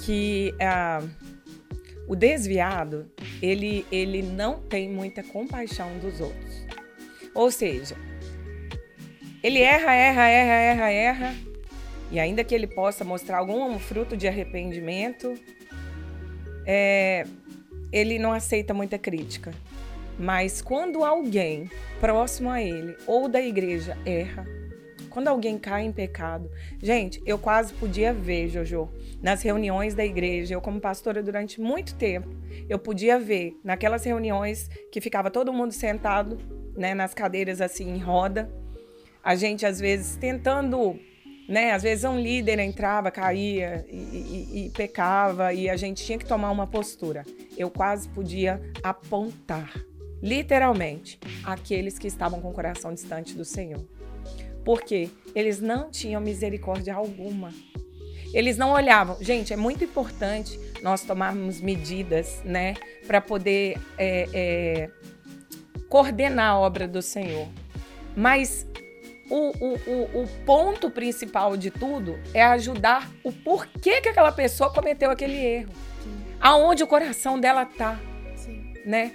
[0.00, 1.08] Que uh,
[2.06, 6.66] o desviado, ele, ele não tem muita compaixão dos outros.
[7.34, 7.96] Ou seja,
[9.42, 11.34] ele erra, erra, erra, erra, erra.
[12.10, 15.34] E ainda que ele possa mostrar algum fruto de arrependimento,
[16.66, 17.26] é,
[17.90, 19.54] ele não aceita muita crítica.
[20.18, 24.46] Mas quando alguém próximo a ele ou da igreja erra,
[25.08, 26.50] quando alguém cai em pecado,
[26.82, 28.88] gente, eu quase podia ver, Jojo,
[29.22, 32.28] nas reuniões da igreja, eu como pastora durante muito tempo,
[32.68, 36.38] eu podia ver naquelas reuniões que ficava todo mundo sentado,
[36.76, 38.50] né, nas cadeiras assim em roda,
[39.22, 40.98] a gente às vezes tentando
[41.48, 41.72] né?
[41.72, 46.26] Às vezes um líder entrava, caía e, e, e, pecava e a gente tinha que
[46.26, 47.24] tomar uma postura.
[47.56, 49.87] Eu quase podia apontar
[50.22, 53.84] literalmente, aqueles que estavam com o coração distante do Senhor.
[54.64, 57.52] Porque eles não tinham misericórdia alguma.
[58.34, 59.16] Eles não olhavam.
[59.20, 62.74] Gente, é muito importante nós tomarmos medidas, né,
[63.06, 64.90] para poder é, é,
[65.88, 67.48] coordenar a obra do Senhor.
[68.14, 68.66] Mas
[69.30, 74.72] o, o, o, o, ponto principal de tudo é ajudar o porquê que aquela pessoa
[74.72, 75.72] cometeu aquele erro.
[76.02, 76.24] Sim.
[76.40, 78.00] Aonde o coração dela tá.
[78.36, 78.72] Sim.
[78.84, 79.12] Né?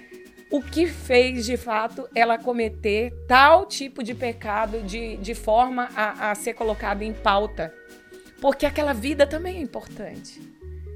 [0.50, 6.30] O que fez de fato ela cometer tal tipo de pecado de, de forma a,
[6.30, 7.74] a ser colocado em pauta.
[8.40, 10.40] Porque aquela vida também é importante,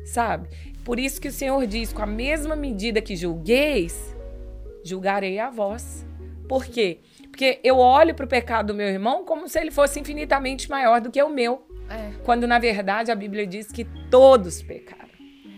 [0.04, 0.48] sabe?
[0.84, 4.14] Por isso que o Senhor diz: com a mesma medida que julgueis,
[4.84, 6.04] julgarei a vós.
[6.48, 7.00] Por quê?
[7.30, 11.00] Porque eu olho para o pecado do meu irmão como se ele fosse infinitamente maior
[11.00, 11.62] do que o meu.
[11.90, 12.12] É.
[12.24, 15.08] Quando, na verdade, a Bíblia diz que todos pecaram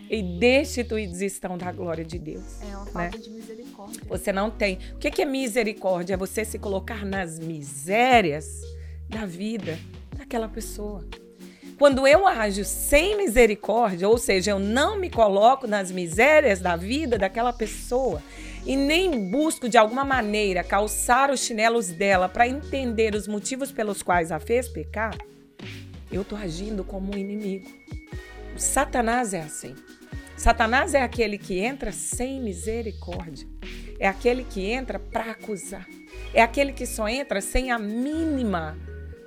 [0.09, 2.61] e destituídos estão da glória de Deus.
[2.61, 2.91] É uma né?
[2.91, 3.23] falta né?
[3.23, 3.60] de misericórdia.
[4.07, 4.79] Você não tem.
[4.93, 6.13] O que é misericórdia?
[6.13, 8.61] É você se colocar nas misérias
[9.09, 9.77] da vida
[10.15, 11.05] daquela pessoa.
[11.77, 17.17] Quando eu ajo sem misericórdia, ou seja, eu não me coloco nas misérias da vida
[17.17, 18.21] daquela pessoa
[18.65, 24.03] e nem busco de alguma maneira calçar os chinelos dela para entender os motivos pelos
[24.03, 25.17] quais a fez pecar,
[26.11, 27.67] eu estou agindo como um inimigo.
[28.55, 29.73] O Satanás é assim.
[30.41, 33.47] Satanás é aquele que entra sem misericórdia.
[33.99, 35.87] É aquele que entra para acusar.
[36.33, 38.75] É aquele que só entra sem a mínima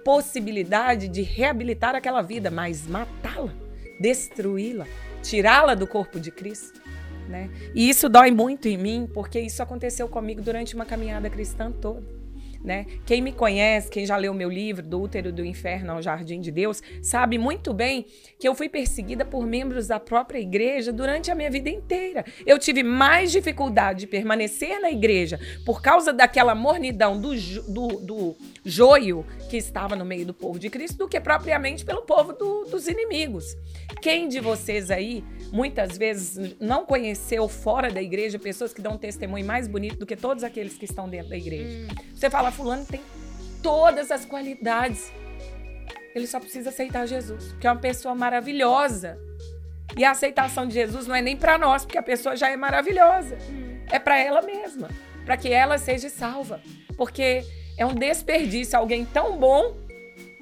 [0.05, 3.55] possibilidade de reabilitar aquela vida, mas matá-la,
[4.01, 4.89] destruí-la,
[5.23, 6.83] tirá-la do corpo de Cristo.
[7.29, 7.49] Né?
[7.77, 12.03] E isso dói muito em mim, porque isso aconteceu comigo durante uma caminhada cristã toda.
[12.65, 12.87] Né?
[13.05, 16.51] Quem me conhece, quem já leu meu livro, Do Útero do Inferno ao Jardim de
[16.51, 18.07] Deus, sabe muito bem
[18.39, 22.25] que eu fui perseguida por membros da própria igreja durante a minha vida inteira.
[22.47, 27.35] Eu tive mais dificuldade de permanecer na igreja por causa daquela mornidão do,
[27.69, 32.01] do, do joio que estava no meio do povo de Cristo do que propriamente pelo
[32.01, 33.55] povo do, dos inimigos.
[34.01, 35.23] Quem de vocês aí
[35.53, 40.07] muitas vezes não conheceu fora da igreja pessoas que dão um testemunho mais bonito do
[40.07, 41.93] que todos aqueles que estão dentro da igreja?
[41.93, 41.95] Hum.
[42.15, 43.03] Você fala, fulano tem
[43.63, 45.13] todas as qualidades.
[46.15, 49.19] Ele só precisa aceitar Jesus, porque é uma pessoa maravilhosa.
[49.97, 52.57] E a aceitação de Jesus não é nem para nós, porque a pessoa já é
[52.57, 53.37] maravilhosa.
[53.51, 53.81] Hum.
[53.91, 54.89] É para ela mesma,
[55.25, 56.61] para que ela seja salva.
[56.97, 57.45] Porque
[57.77, 59.77] é um desperdício alguém tão bom,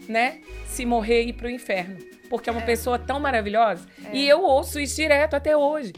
[0.09, 1.97] né, se morrer e ir para o inferno.
[2.29, 2.67] Porque é uma é.
[2.67, 3.87] pessoa tão maravilhosa.
[4.05, 4.17] É.
[4.17, 5.93] E eu ouço isso direto até hoje.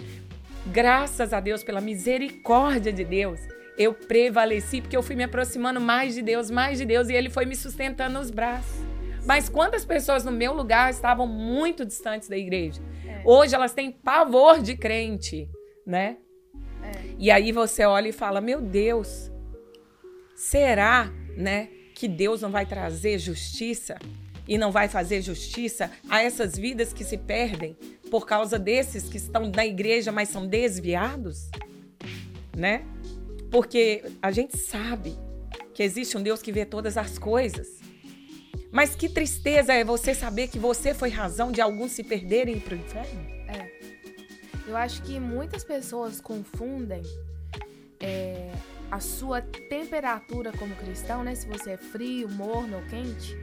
[0.67, 3.41] Graças a Deus, pela misericórdia de Deus,
[3.77, 7.31] eu prevaleci porque eu fui me aproximando mais de Deus, mais de Deus, e Ele
[7.31, 8.83] foi me sustentando nos braços.
[9.27, 12.83] Mas quantas pessoas no meu lugar estavam muito distantes da igreja?
[13.07, 13.23] É.
[13.25, 15.49] Hoje elas têm pavor de crente,
[15.87, 16.19] né?
[16.83, 16.93] É.
[17.19, 19.33] E aí você olha e fala: Meu Deus,
[20.37, 21.69] será, né?
[21.95, 23.97] que Deus não vai trazer justiça
[24.47, 27.77] e não vai fazer justiça a essas vidas que se perdem
[28.11, 31.49] por causa desses que estão na igreja, mas são desviados?
[32.55, 32.85] Né?
[33.55, 35.17] Porque a gente sabe
[35.73, 37.79] que existe um Deus que vê todas as coisas.
[38.73, 42.75] Mas que tristeza é você saber que você foi razão de alguns se perderem para
[42.75, 43.21] o inferno?
[43.47, 43.71] É.
[44.67, 47.05] Eu acho que muitas pessoas confundem
[48.01, 48.51] é,
[48.91, 51.37] a sua temperatura como cristão, né?
[51.37, 53.37] Se você é frio, morno ou quente,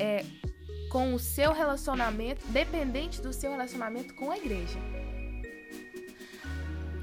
[0.00, 0.24] é,
[0.88, 4.78] com o seu relacionamento, dependente do seu relacionamento com a igreja.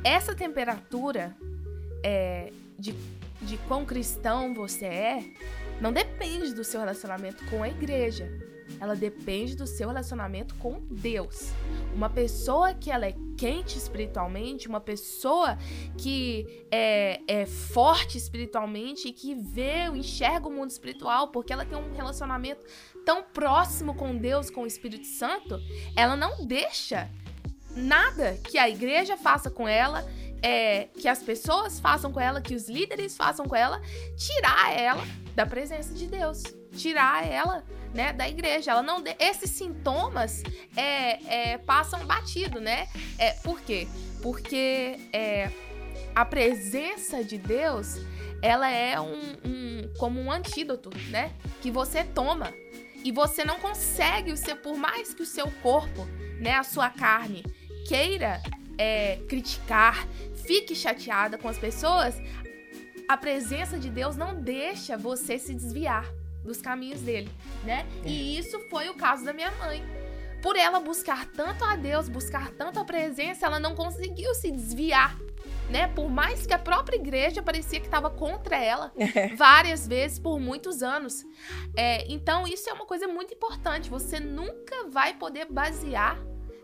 [0.04, 1.38] Essa temperatura
[2.04, 2.96] é, de,
[3.42, 5.24] de quão cristão você é
[5.80, 8.30] não depende do seu relacionamento com a igreja
[8.80, 11.52] ela depende do seu relacionamento com Deus.
[11.94, 15.58] Uma pessoa que ela é quente espiritualmente, uma pessoa
[15.98, 21.78] que é, é forte espiritualmente e que vê, enxerga o mundo espiritual, porque ela tem
[21.78, 22.66] um relacionamento
[23.06, 25.60] tão próximo com Deus, com o Espírito Santo,
[25.96, 27.10] ela não deixa
[27.76, 30.06] nada que a igreja faça com ela,
[30.42, 33.82] é, que as pessoas façam com ela, que os líderes façam com ela,
[34.16, 35.04] tirar ela
[35.36, 36.44] da presença de Deus,
[36.76, 38.72] tirar ela né, da igreja.
[38.72, 40.44] Ela não, esses sintomas
[40.76, 42.88] é, é, passam batido, né?
[43.18, 43.88] É, por quê?
[44.22, 45.52] Porque é,
[46.16, 47.98] a presença de Deus,
[48.42, 51.32] ela é um, um, como um antídoto, né?
[51.62, 52.54] Que você toma
[53.04, 56.06] e você não consegue, o seu, por mais que o seu corpo,
[56.40, 57.44] né, a sua carne
[57.88, 58.42] queira
[58.78, 60.08] é, criticar,
[60.52, 62.14] fique chateada com as pessoas,
[63.08, 66.06] a presença de Deus não deixa você se desviar
[66.44, 67.32] dos caminhos dele,
[67.64, 67.88] né?
[68.04, 68.10] É.
[68.10, 69.82] E isso foi o caso da minha mãe.
[70.42, 75.18] Por ela buscar tanto a Deus, buscar tanto a presença, ela não conseguiu se desviar
[75.70, 75.88] né?
[75.88, 79.30] Por mais que a própria igreja parecia que estava contra ela é.
[79.36, 81.24] várias vezes por muitos anos.
[81.78, 83.90] É, então, isso é uma coisa muito importante.
[83.90, 86.20] Você nunca vai poder basear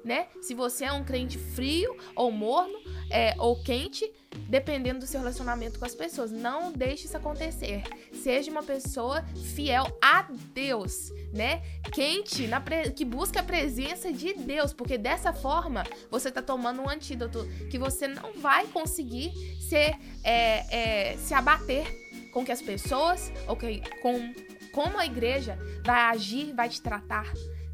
[0.07, 0.27] né?
[0.41, 2.79] Se você é um crente frio ou morno
[3.11, 4.09] é, ou quente,
[4.49, 6.31] dependendo do seu relacionamento com as pessoas.
[6.31, 7.83] Não deixe isso acontecer.
[8.13, 9.23] Seja uma pessoa
[9.55, 11.61] fiel a Deus, né?
[11.91, 12.61] Quente, na
[12.95, 17.77] que busca a presença de Deus, porque dessa forma você tá tomando um antídoto que
[17.77, 21.85] você não vai conseguir ser, é, é, se abater
[22.33, 23.57] com que as pessoas, ou
[24.01, 24.33] com
[24.71, 27.25] como a igreja vai agir, vai te tratar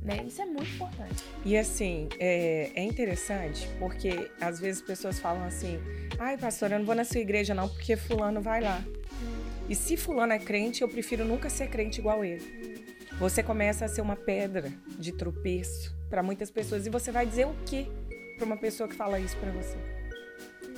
[0.03, 0.23] né?
[0.27, 1.23] Isso é muito importante.
[1.45, 5.79] E assim, é, é interessante porque às vezes pessoas falam assim:
[6.19, 8.83] ai, pastor, eu não vou na sua igreja não porque Fulano vai lá.
[9.69, 12.83] E se Fulano é crente, eu prefiro nunca ser crente igual ele.
[13.17, 16.85] Você começa a ser uma pedra de tropeço para muitas pessoas.
[16.85, 17.87] E você vai dizer o quê
[18.35, 19.77] para uma pessoa que fala isso para você?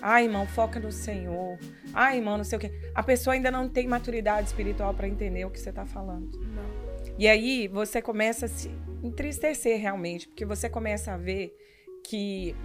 [0.02, 1.58] Ai, irmão, foca no Senhor.
[1.94, 2.72] Ai, irmão, não sei o quê.
[2.94, 6.30] A pessoa ainda não tem maturidade espiritual para entender o que você está falando.
[6.40, 6.86] Não.
[7.18, 8.70] E aí você começa a se
[9.06, 11.56] entristecer realmente, porque você começa a ver
[12.04, 12.56] que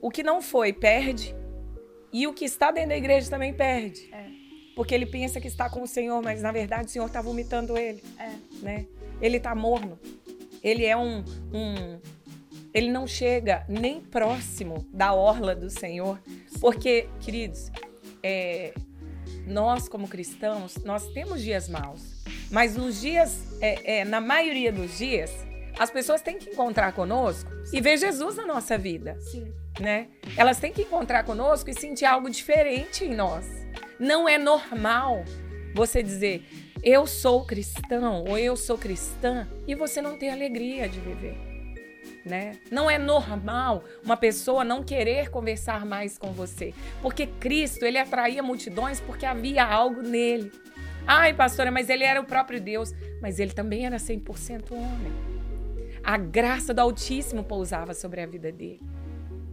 [0.00, 1.34] o que não foi perde
[2.12, 4.08] e o que está dentro da igreja também perde.
[4.12, 4.26] É.
[4.76, 7.76] Porque ele pensa que está com o Senhor, mas na verdade o Senhor está vomitando
[7.76, 8.02] ele.
[8.18, 8.30] É.
[8.62, 8.86] Né?
[9.20, 9.98] Ele está morno.
[10.62, 12.00] Ele é um, um.
[12.72, 16.20] Ele não chega nem próximo da orla do Senhor.
[16.60, 17.70] Porque, queridos,
[18.22, 18.74] é,
[19.46, 22.13] nós como cristãos, nós temos dias maus.
[22.50, 25.30] Mas nos dias, é, é, na maioria dos dias,
[25.78, 29.18] as pessoas têm que encontrar conosco e ver Jesus na nossa vida.
[29.20, 29.52] Sim.
[29.80, 30.08] Né?
[30.36, 33.46] Elas têm que encontrar conosco e sentir algo diferente em nós.
[33.98, 35.24] Não é normal
[35.74, 36.46] você dizer
[36.84, 41.34] eu sou cristão ou eu sou cristã e você não ter alegria de viver.
[42.26, 42.58] Né?
[42.70, 48.42] Não é normal uma pessoa não querer conversar mais com você, porque Cristo ele atraía
[48.42, 50.52] multidões porque havia algo nele.
[51.06, 52.92] Ai, pastora, mas ele era o próprio Deus.
[53.20, 55.12] Mas ele também era 100% homem.
[56.02, 58.80] A graça do Altíssimo pousava sobre a vida dele.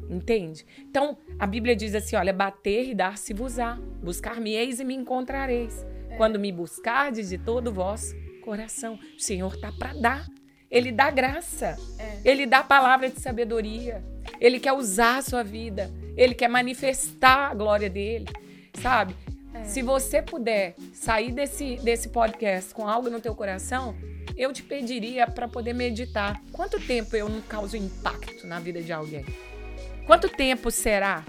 [0.09, 0.65] Entende?
[0.79, 3.79] Então, a Bíblia diz assim: olha, bater e dar-se-vos-á.
[4.03, 5.85] Buscar-me-eis e me encontrareis.
[6.09, 6.17] É.
[6.17, 8.99] Quando me buscardes de todo o vosso coração.
[9.17, 10.27] O Senhor tá para dar.
[10.69, 11.77] Ele dá graça.
[11.97, 12.19] É.
[12.25, 14.03] Ele dá palavra de sabedoria.
[14.39, 15.89] Ele quer usar a sua vida.
[16.17, 18.25] Ele quer manifestar a glória dele.
[18.81, 19.15] Sabe?
[19.53, 19.63] É.
[19.65, 23.95] Se você puder sair desse, desse podcast com algo no teu coração,
[24.37, 26.41] eu te pediria para poder meditar.
[26.51, 29.25] Quanto tempo eu não causo impacto na vida de alguém?
[30.05, 31.23] Quanto tempo será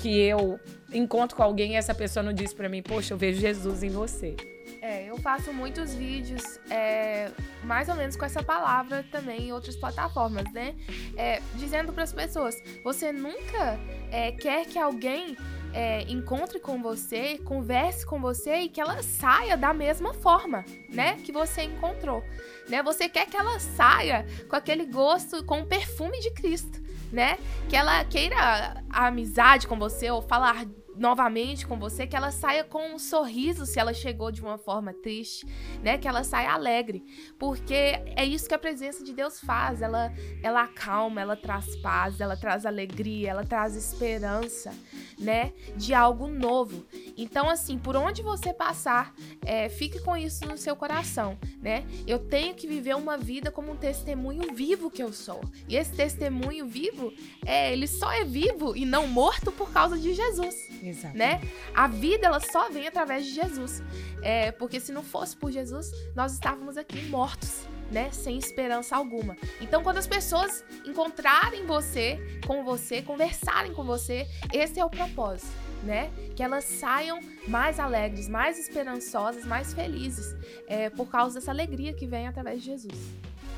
[0.00, 0.58] que eu
[0.92, 3.90] encontro com alguém e essa pessoa não diz para mim, poxa, eu vejo Jesus em
[3.90, 4.36] você?
[4.80, 7.30] É, eu faço muitos vídeos, é,
[7.62, 10.74] mais ou menos com essa palavra também em outras plataformas, né?
[11.16, 13.78] É, dizendo para as pessoas: você nunca
[14.10, 15.36] é, quer que alguém
[15.72, 21.16] é, encontre com você, converse com você e que ela saia da mesma forma, né,
[21.24, 22.22] que você encontrou,
[22.68, 22.82] né?
[22.82, 26.80] Você quer que ela saia com aquele gosto, com o perfume de Cristo,
[27.12, 27.38] né?
[27.68, 30.64] Que ela queira a amizade com você ou falar
[30.96, 34.92] novamente com você, que ela saia com um sorriso se ela chegou de uma forma
[34.92, 35.46] triste,
[35.82, 35.98] né?
[35.98, 37.04] Que ela saia alegre,
[37.38, 39.82] porque é isso que a presença de Deus faz.
[39.82, 40.12] Ela,
[40.42, 44.72] ela acalma, ela traz paz, ela traz alegria, ela traz esperança,
[45.18, 45.52] né?
[45.76, 46.84] De algo novo.
[47.16, 49.14] Então, assim, por onde você passar,
[49.44, 51.84] é, fique com isso no seu coração, né?
[52.06, 55.40] Eu tenho que viver uma vida como um testemunho vivo que eu sou.
[55.68, 57.12] E esse testemunho vivo,
[57.44, 60.54] é, ele só é vivo e não morto por causa de Jesus.
[60.82, 61.16] Exato.
[61.16, 61.40] né?
[61.74, 63.82] A vida ela só vem através de Jesus.
[64.22, 68.10] É, porque se não fosse por Jesus, nós estávamos aqui mortos, né?
[68.10, 69.36] Sem esperança alguma.
[69.60, 75.52] Então, quando as pessoas encontrarem você, com você, conversarem com você, esse é o propósito,
[75.84, 76.10] né?
[76.34, 80.34] Que elas saiam mais alegres, mais esperançosas, mais felizes,
[80.66, 82.98] é, por causa dessa alegria que vem através de Jesus.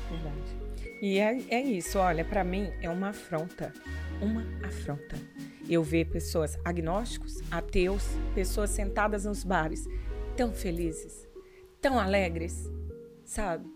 [0.09, 0.65] Verdade.
[1.01, 3.73] E é, é isso, olha, para mim é uma afronta.
[4.21, 5.15] Uma afronta
[5.69, 8.03] eu ver pessoas agnósticos, ateus,
[8.33, 9.87] pessoas sentadas nos bares,
[10.35, 11.27] tão felizes,
[11.81, 12.69] tão alegres,
[13.23, 13.67] sabe?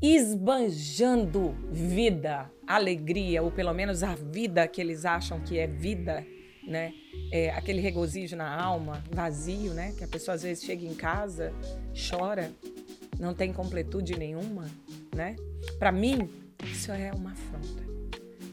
[0.00, 6.24] Esbanjando vida, alegria, ou pelo menos a vida que eles acham que é vida,
[6.66, 6.92] né?
[7.32, 9.92] É, aquele regozijo na alma, vazio, né?
[9.98, 11.52] Que a pessoa às vezes chega em casa,
[12.08, 12.52] chora,
[13.18, 14.66] não tem completude nenhuma,
[15.14, 15.34] né?
[15.78, 16.30] Para mim,
[16.62, 17.87] isso é uma afronta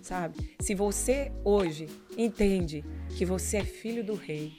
[0.06, 0.56] sabe?
[0.60, 2.86] Se você hoje entende
[3.18, 4.54] que você é filho do rei,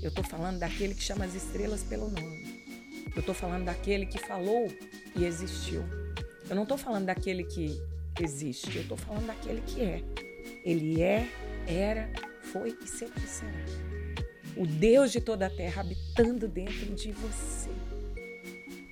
[0.00, 2.62] eu estou falando daquele que chama as estrelas pelo nome.
[3.12, 4.68] Eu estou falando daquele que falou
[5.16, 5.82] e existiu.
[6.48, 7.76] Eu não estou falando daquele que
[8.20, 10.02] existe, eu estou falando daquele que é.
[10.64, 11.28] Ele é,
[11.66, 12.08] era,
[12.52, 13.64] foi e sempre será.
[14.56, 17.70] O Deus de toda a terra habitando dentro de você.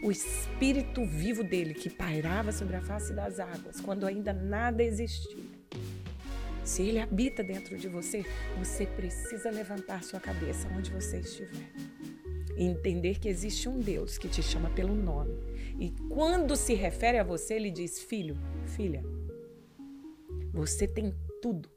[0.03, 5.50] O espírito vivo dele que pairava sobre a face das águas quando ainda nada existia
[6.65, 8.25] se ele habita dentro de você,
[8.57, 11.69] você precisa levantar sua cabeça onde você estiver.
[12.57, 15.37] E entender que existe um Deus que te chama pelo nome.
[15.81, 19.03] E quando se refere a você, ele diz: Filho, filha,
[20.53, 21.69] você tem tudo.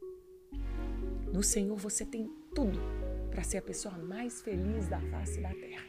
[1.32, 2.80] No Senhor você tem tudo
[3.32, 5.86] para ser a pessoa mais feliz da face da terra.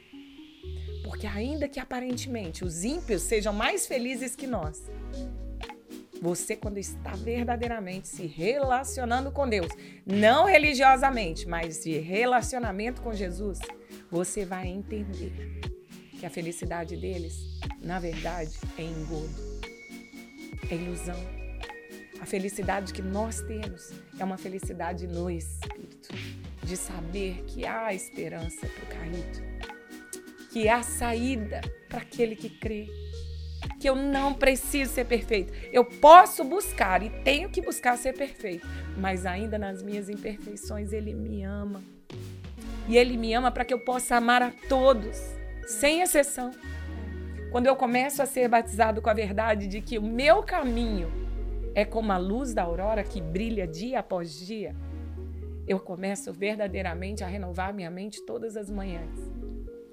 [1.03, 4.91] Porque, ainda que aparentemente os ímpios sejam mais felizes que nós,
[6.21, 9.69] você, quando está verdadeiramente se relacionando com Deus,
[10.07, 13.59] não religiosamente, mas de relacionamento com Jesus,
[14.11, 15.61] você vai entender
[16.19, 19.61] que a felicidade deles, na verdade, é engodo,
[20.71, 21.19] é ilusão.
[22.21, 26.09] A felicidade que nós temos é uma felicidade no espírito,
[26.63, 29.43] de saber que há esperança para o caído,
[30.51, 32.89] que há saída para aquele que crê
[33.85, 35.53] que eu não preciso ser perfeito.
[35.71, 38.67] Eu posso buscar e tenho que buscar ser perfeito,
[38.97, 41.83] mas ainda nas minhas imperfeições ele me ama.
[42.89, 45.21] E ele me ama para que eu possa amar a todos,
[45.67, 46.51] sem exceção.
[47.53, 51.13] Quando eu começo a ser batizado com a verdade de que o meu caminho
[51.75, 54.75] é como a luz da aurora que brilha dia após dia,
[55.69, 59.34] eu começo verdadeiramente a renovar minha mente todas as manhãs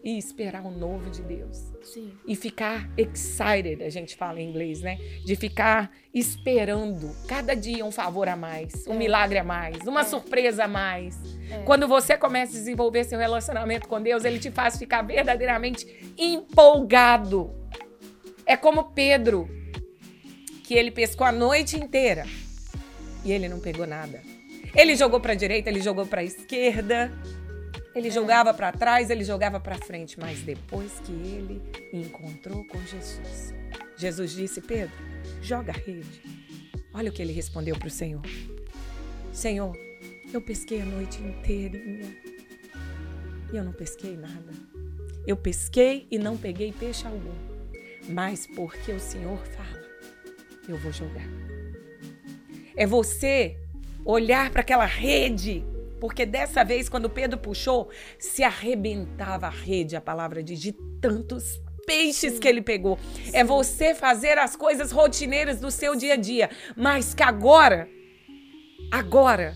[0.04, 1.72] e esperar o novo de Deus.
[1.84, 2.12] Sim.
[2.28, 4.98] E ficar excited, a gente fala em inglês, né?
[5.26, 8.98] De ficar esperando cada dia um favor a mais, um é.
[8.98, 10.04] milagre a mais, uma é.
[10.04, 11.18] surpresa a mais.
[11.50, 11.60] É.
[11.64, 17.54] Quando você começa a desenvolver seu relacionamento com Deus, ele te faz ficar verdadeiramente empolgado.
[18.46, 19.50] É como Pedro,
[20.64, 22.26] que ele pescou a noite inteira
[23.24, 24.22] e ele não pegou nada.
[24.76, 27.12] Ele jogou para a direita, ele jogou para a esquerda,
[27.96, 28.12] ele é.
[28.12, 31.62] jogava para trás, ele jogava para frente, mas depois que ele
[31.94, 33.54] encontrou com Jesus,
[33.98, 34.96] Jesus disse: Pedro,
[35.42, 36.22] joga a rede.
[36.94, 38.22] Olha o que ele respondeu para o Senhor:
[39.32, 39.76] Senhor,
[40.34, 42.16] eu pesquei a noite inteirinha
[43.52, 44.52] e eu não pesquei nada.
[45.28, 47.36] Eu pesquei e não peguei peixe algum,
[48.10, 49.84] mas porque o Senhor fala,
[50.68, 51.28] eu vou jogar.
[52.76, 53.58] É você
[54.04, 55.64] olhar para aquela rede
[56.02, 61.62] porque dessa vez, quando Pedro puxou, se arrebentava a rede, a palavra diz, de tantos
[61.86, 62.40] peixes Sim.
[62.40, 62.98] que ele pegou.
[62.98, 63.32] É Sim.
[63.36, 67.88] É você fazer as coisas rotineiras do seu dia a dia, mas que agora,
[68.92, 69.56] agora,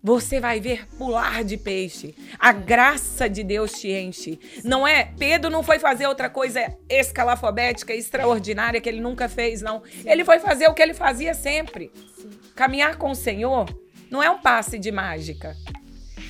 [0.00, 2.14] você vai ver pular de peixe.
[2.38, 4.38] A graça de Deus te enche.
[4.62, 5.12] Não é?
[5.18, 9.82] Pedro não foi fazer outra coisa escalafobética, extraordinária que ele nunca fez, não.
[10.04, 11.90] Ele foi fazer o que ele fazia sempre.
[12.54, 13.66] Caminhar com o Senhor
[14.10, 15.56] não é um passe de mágica.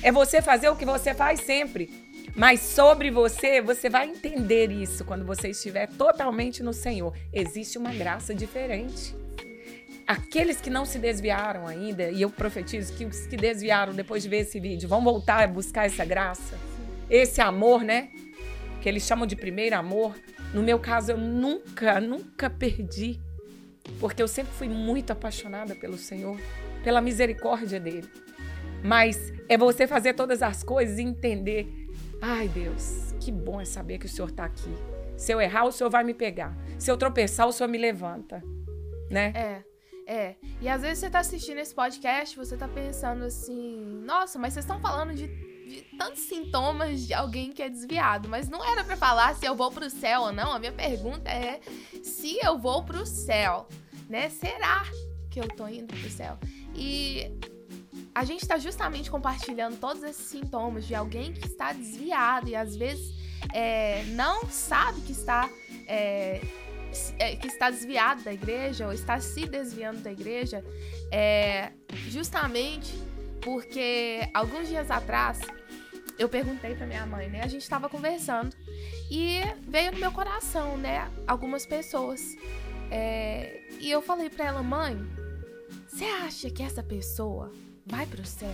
[0.03, 1.89] É você fazer o que você faz sempre.
[2.35, 7.13] Mas sobre você, você vai entender isso quando você estiver totalmente no Senhor.
[7.31, 9.15] Existe uma graça diferente.
[10.07, 14.29] Aqueles que não se desviaram ainda, e eu profetizo que os que desviaram depois de
[14.29, 16.57] ver esse vídeo vão voltar a buscar essa graça,
[17.09, 18.09] esse amor, né?
[18.81, 20.15] Que eles chamam de primeiro amor.
[20.53, 23.21] No meu caso, eu nunca, nunca perdi,
[23.99, 26.37] porque eu sempre fui muito apaixonada pelo Senhor,
[26.83, 28.09] pela misericórdia dele.
[28.83, 31.67] Mas é você fazer todas as coisas e entender:
[32.21, 34.73] ai Deus, que bom é saber que o Senhor está aqui.
[35.17, 36.57] Se eu errar, o Senhor vai me pegar.
[36.79, 38.43] Se eu tropeçar, o Senhor me levanta.
[39.09, 39.31] Né?
[39.35, 39.71] É.
[40.07, 44.53] É, e às vezes você tá assistindo esse podcast, você tá pensando assim, nossa, mas
[44.53, 48.83] vocês estão falando de, de, tantos sintomas de alguém que é desviado, mas não era
[48.83, 50.51] para falar se eu vou pro céu ou não.
[50.51, 51.61] A minha pergunta é
[52.03, 53.69] se eu vou pro céu,
[54.09, 54.27] né?
[54.29, 54.83] Será
[55.29, 56.37] que eu tô indo pro céu?
[56.75, 57.31] E
[58.13, 62.75] a gente tá justamente compartilhando todos esses sintomas de alguém que está desviado e às
[62.75, 63.13] vezes
[63.53, 65.49] é, não sabe que está
[65.87, 66.41] é,
[67.17, 70.63] é, que está desviado da igreja ou está se desviando da igreja,
[71.11, 71.71] é
[72.09, 72.93] justamente
[73.41, 75.39] porque alguns dias atrás
[76.19, 77.41] eu perguntei para minha mãe, né?
[77.41, 78.55] A gente estava conversando
[79.09, 81.09] e veio no meu coração, né?
[81.25, 82.21] Algumas pessoas.
[82.91, 84.95] É, e eu falei para ela, mãe,
[85.87, 87.51] você acha que essa pessoa
[87.85, 88.49] vai para o céu?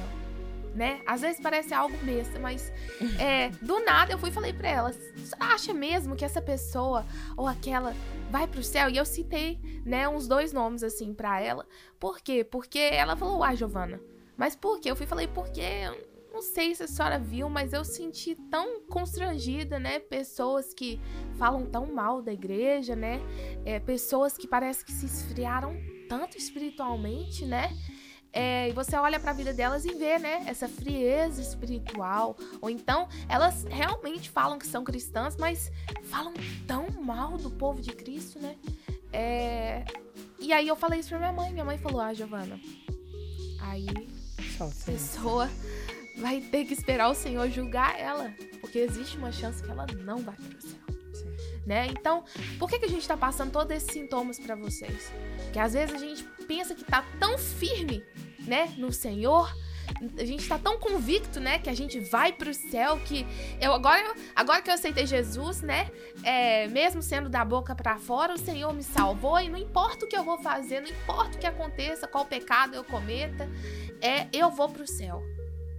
[0.78, 1.02] né?
[1.08, 2.72] Às vezes parece algo besta, mas
[3.20, 7.04] é, do nada eu fui e falei pra ela: Você acha mesmo que essa pessoa
[7.36, 7.96] ou aquela
[8.30, 8.88] vai pro céu?
[8.88, 11.66] E eu citei, né, uns dois nomes assim pra ela.
[12.00, 12.44] Por quê?
[12.44, 14.00] Porque ela falou: Ah, Giovana,
[14.38, 14.92] mas por quê?
[14.92, 15.64] Eu fui e falei: Porque
[16.32, 20.00] não sei se a senhora viu, mas eu senti tão constrangida, né?
[20.00, 21.02] Pessoas que
[21.40, 23.20] falam tão mal da igreja, né?
[23.66, 25.76] É, pessoas que parece que se esfriaram
[26.08, 27.76] tanto espiritualmente, né?
[28.40, 32.38] É, e você olha para a vida delas e vê, né, essa frieza espiritual.
[32.62, 35.72] Ou então elas realmente falam que são cristãs, mas
[36.04, 36.36] falam
[36.68, 38.56] tão mal do povo de Cristo, né?
[39.12, 39.84] É...
[40.40, 41.52] E aí eu falei isso pra minha mãe.
[41.52, 42.60] Minha mãe falou: Ah, Giovana,
[43.60, 43.88] aí
[44.60, 45.50] a pessoa
[46.20, 48.32] vai ter que esperar o Senhor julgar ela.
[48.62, 50.78] Porque existe uma chance que ela não vai pro céu.
[51.66, 51.88] Né?
[51.88, 52.24] Então,
[52.60, 55.12] por que, que a gente tá passando todos esses sintomas para vocês?
[55.52, 58.04] Que às vezes a gente pensa que tá tão firme
[58.48, 59.54] né, no Senhor,
[60.18, 63.26] a gente está tão convicto, né, que a gente vai para o céu, que
[63.60, 65.90] eu agora, agora que eu aceitei Jesus, né,
[66.24, 70.08] é, mesmo sendo da boca para fora, o Senhor me salvou e não importa o
[70.08, 73.50] que eu vou fazer, não importa o que aconteça, qual pecado eu cometa,
[74.02, 75.24] é, eu vou para o céu.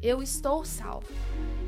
[0.00, 1.08] Eu estou salvo.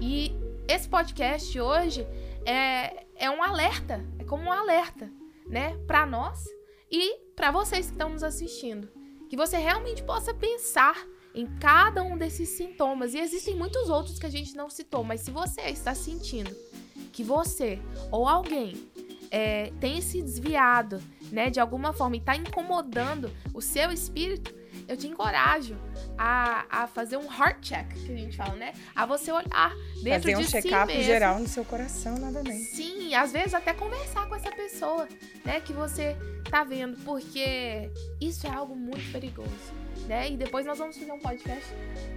[0.01, 0.33] E
[0.69, 2.07] esse podcast hoje
[2.47, 5.11] é, é um alerta, é como um alerta,
[5.47, 6.45] né, para nós
[6.91, 9.00] e para vocês que estão nos assistindo
[9.31, 13.14] que você realmente possa pensar em cada um desses sintomas.
[13.14, 16.51] E existem muitos outros que a gente não citou, mas se você está sentindo
[17.12, 17.78] que você
[18.11, 18.91] ou alguém
[19.31, 21.01] é, tem se desviado,
[21.31, 24.53] né, de alguma forma e está incomodando o seu espírito,
[24.91, 25.78] eu te encorajo
[26.18, 28.72] a, a fazer um heart check, que a gente fala, né?
[28.93, 29.72] A você olhar
[30.03, 32.64] dentro fazer um de si check-up geral no seu coração novamente.
[32.64, 35.07] Sim, às vezes até conversar com essa pessoa,
[35.45, 36.16] né, que você
[36.51, 37.88] tá vendo, porque
[38.20, 39.49] isso é algo muito perigoso,
[40.09, 40.28] né?
[40.28, 41.68] E depois nós vamos fazer um podcast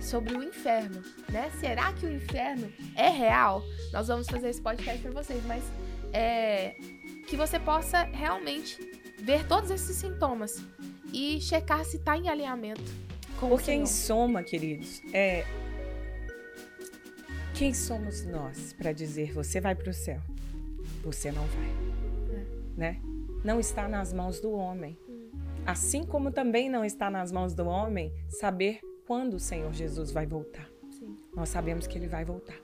[0.01, 1.51] sobre o inferno, né?
[1.59, 3.61] Será que o inferno é real?
[3.91, 5.63] Nós vamos fazer esse podcast para vocês, mas
[6.11, 6.75] é
[7.27, 8.77] que você possa realmente
[9.19, 10.59] ver todos esses sintomas
[11.13, 12.81] e checar se está em alinhamento
[13.43, 15.45] com Porque em soma, queridos, é
[17.53, 20.19] quem somos nós para dizer você vai para o céu?
[21.03, 22.45] Você não vai, é.
[22.75, 23.01] né?
[23.43, 24.97] Não está nas mãos do homem.
[25.07, 25.29] Hum.
[25.65, 30.25] Assim como também não está nas mãos do homem saber quando o Senhor Jesus vai
[30.25, 30.69] voltar.
[30.89, 31.17] Sim.
[31.35, 32.57] Nós sabemos que ele vai voltar.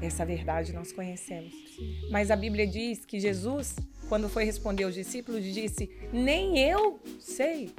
[0.00, 1.52] Essa verdade nós conhecemos.
[1.74, 2.08] Sim.
[2.10, 3.76] Mas a Bíblia diz que Jesus
[4.08, 7.70] quando foi responder aos discípulos, disse: Nem eu sei,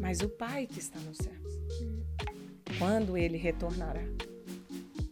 [0.00, 1.40] mas o Pai que está nos céus.
[2.78, 4.02] Quando ele retornará?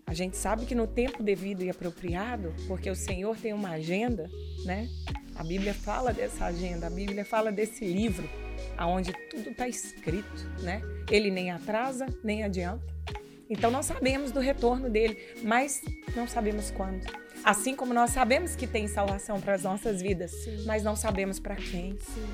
[0.07, 4.31] A gente sabe que no tempo devido e apropriado, porque o Senhor tem uma agenda,
[4.65, 4.89] né?
[5.35, 8.29] A Bíblia fala dessa agenda, a Bíblia fala desse livro,
[8.77, 10.81] aonde tudo está escrito, né?
[11.11, 12.87] Ele nem atrasa, nem adianta.
[13.51, 15.83] Então nós sabemos do retorno dele, mas
[16.17, 17.05] não sabemos quando.
[17.45, 20.65] Assim como nós sabemos que tem salvação para as nossas vidas, Sim.
[20.67, 21.97] mas não sabemos para quem.
[21.99, 22.27] Sim.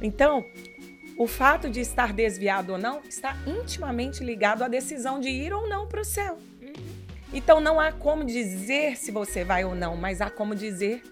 [0.00, 0.44] Então,
[1.16, 5.68] o fato de estar desviado ou não está intimamente ligado à decisão de ir ou
[5.68, 6.38] não para o céu.
[6.62, 6.72] Uhum.
[7.32, 11.02] Então, não há como dizer se você vai ou não, mas há como dizer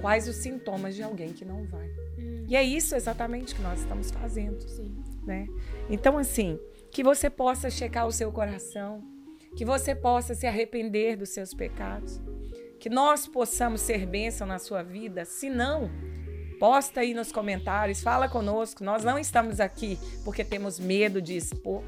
[0.00, 1.86] quais os sintomas de alguém que não vai.
[2.18, 2.46] Uhum.
[2.48, 4.60] E é isso exatamente que nós estamos fazendo.
[4.68, 4.96] Sim.
[5.24, 5.46] Né?
[5.88, 6.58] Então, assim,
[6.90, 9.02] que você possa checar o seu coração,
[9.56, 12.20] que você possa se arrepender dos seus pecados,
[12.78, 15.24] que nós possamos ser bênção na sua vida.
[15.24, 15.90] Se não,
[16.58, 18.84] posta aí nos comentários, fala conosco.
[18.84, 21.82] Nós não estamos aqui porque temos medo de expor.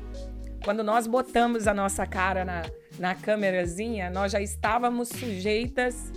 [0.65, 2.63] Quando nós botamos a nossa cara na,
[2.99, 6.13] na câmerazinha, nós já estávamos sujeitas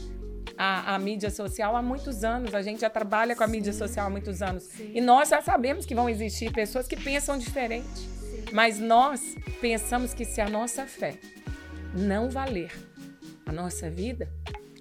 [0.58, 2.54] à, à, mídia social há muitos anos.
[2.54, 3.52] A gente já trabalha com a Sim.
[3.54, 4.64] mídia social há muitos anos.
[4.64, 4.92] Sim.
[4.94, 7.88] E nós já sabemos que vão existir pessoas que pensam diferente.
[7.88, 8.46] Sim.
[8.52, 9.22] Mas nós
[9.62, 11.18] pensamos que se a nossa fé
[11.94, 12.72] não valer
[13.46, 14.30] a nossa vida,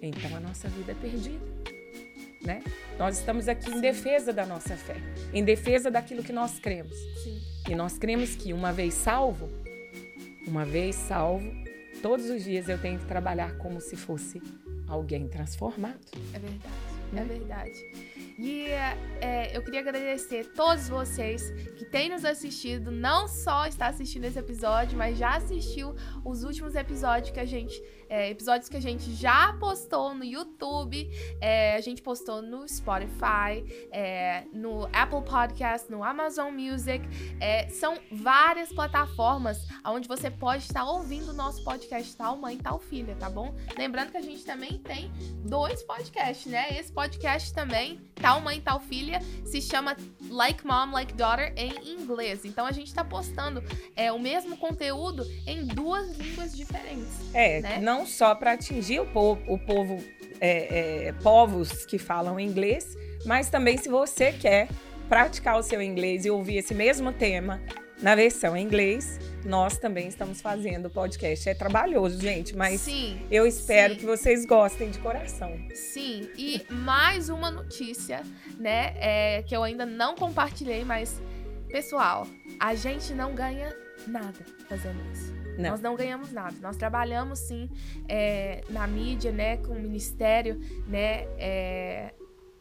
[0.03, 1.45] então a nossa vida é perdida.
[2.41, 2.61] Né?
[2.99, 3.77] Nós estamos aqui Sim.
[3.77, 4.97] em defesa da nossa fé,
[5.33, 6.97] em defesa daquilo que nós cremos.
[7.23, 7.41] Sim.
[7.69, 9.49] E nós cremos que uma vez salvo,
[10.47, 11.49] uma vez salvo,
[12.03, 14.43] todos os dias eu tenho que trabalhar como se fosse
[14.89, 16.01] alguém transformado.
[16.35, 16.75] É verdade,
[17.13, 17.23] né?
[17.23, 18.32] é verdade.
[18.39, 24.25] E é, eu queria agradecer todos vocês que têm nos assistido, não só está assistindo
[24.25, 28.81] esse episódio, mas já assistiu os últimos episódios que a gente é, episódios que a
[28.81, 31.09] gente já postou no YouTube,
[31.41, 37.03] é, a gente postou no Spotify, é, no Apple Podcast, no Amazon Music.
[37.41, 42.79] É, são várias plataformas onde você pode estar ouvindo o nosso podcast Tal Mãe, Tal
[42.79, 43.55] Filha, tá bom?
[43.79, 45.11] Lembrando que a gente também tem
[45.47, 46.79] dois podcasts, né?
[46.79, 49.97] Esse podcast também, Tal Mãe, Tal Filha, se chama
[50.31, 52.45] Like Mom, Like Daughter em inglês.
[52.45, 53.63] Então a gente está postando
[53.97, 57.35] é, o mesmo conteúdo em duas línguas diferentes.
[57.35, 57.79] É, né?
[57.81, 59.99] não só para atingir o povo, o povo
[60.41, 62.97] é, é, povos que falam inglês,
[63.27, 64.69] mas também se você quer
[65.09, 67.61] praticar o seu inglês e ouvir esse mesmo tema
[68.03, 71.49] na versão em inglês, nós também estamos fazendo o podcast.
[71.49, 74.01] É trabalhoso, gente, mas sim, eu espero sim.
[74.01, 75.57] que vocês gostem de coração.
[75.73, 78.23] Sim, e mais uma notícia,
[78.59, 81.23] né, é, que eu ainda não compartilhei, mas
[81.69, 82.27] pessoal,
[82.59, 83.75] a gente não ganha
[84.07, 85.33] nada fazendo isso.
[85.57, 85.71] Não.
[85.71, 86.55] Nós não ganhamos nada.
[86.61, 87.71] Nós trabalhamos sim
[88.09, 92.15] é, na mídia, né, com o ministério, né, é,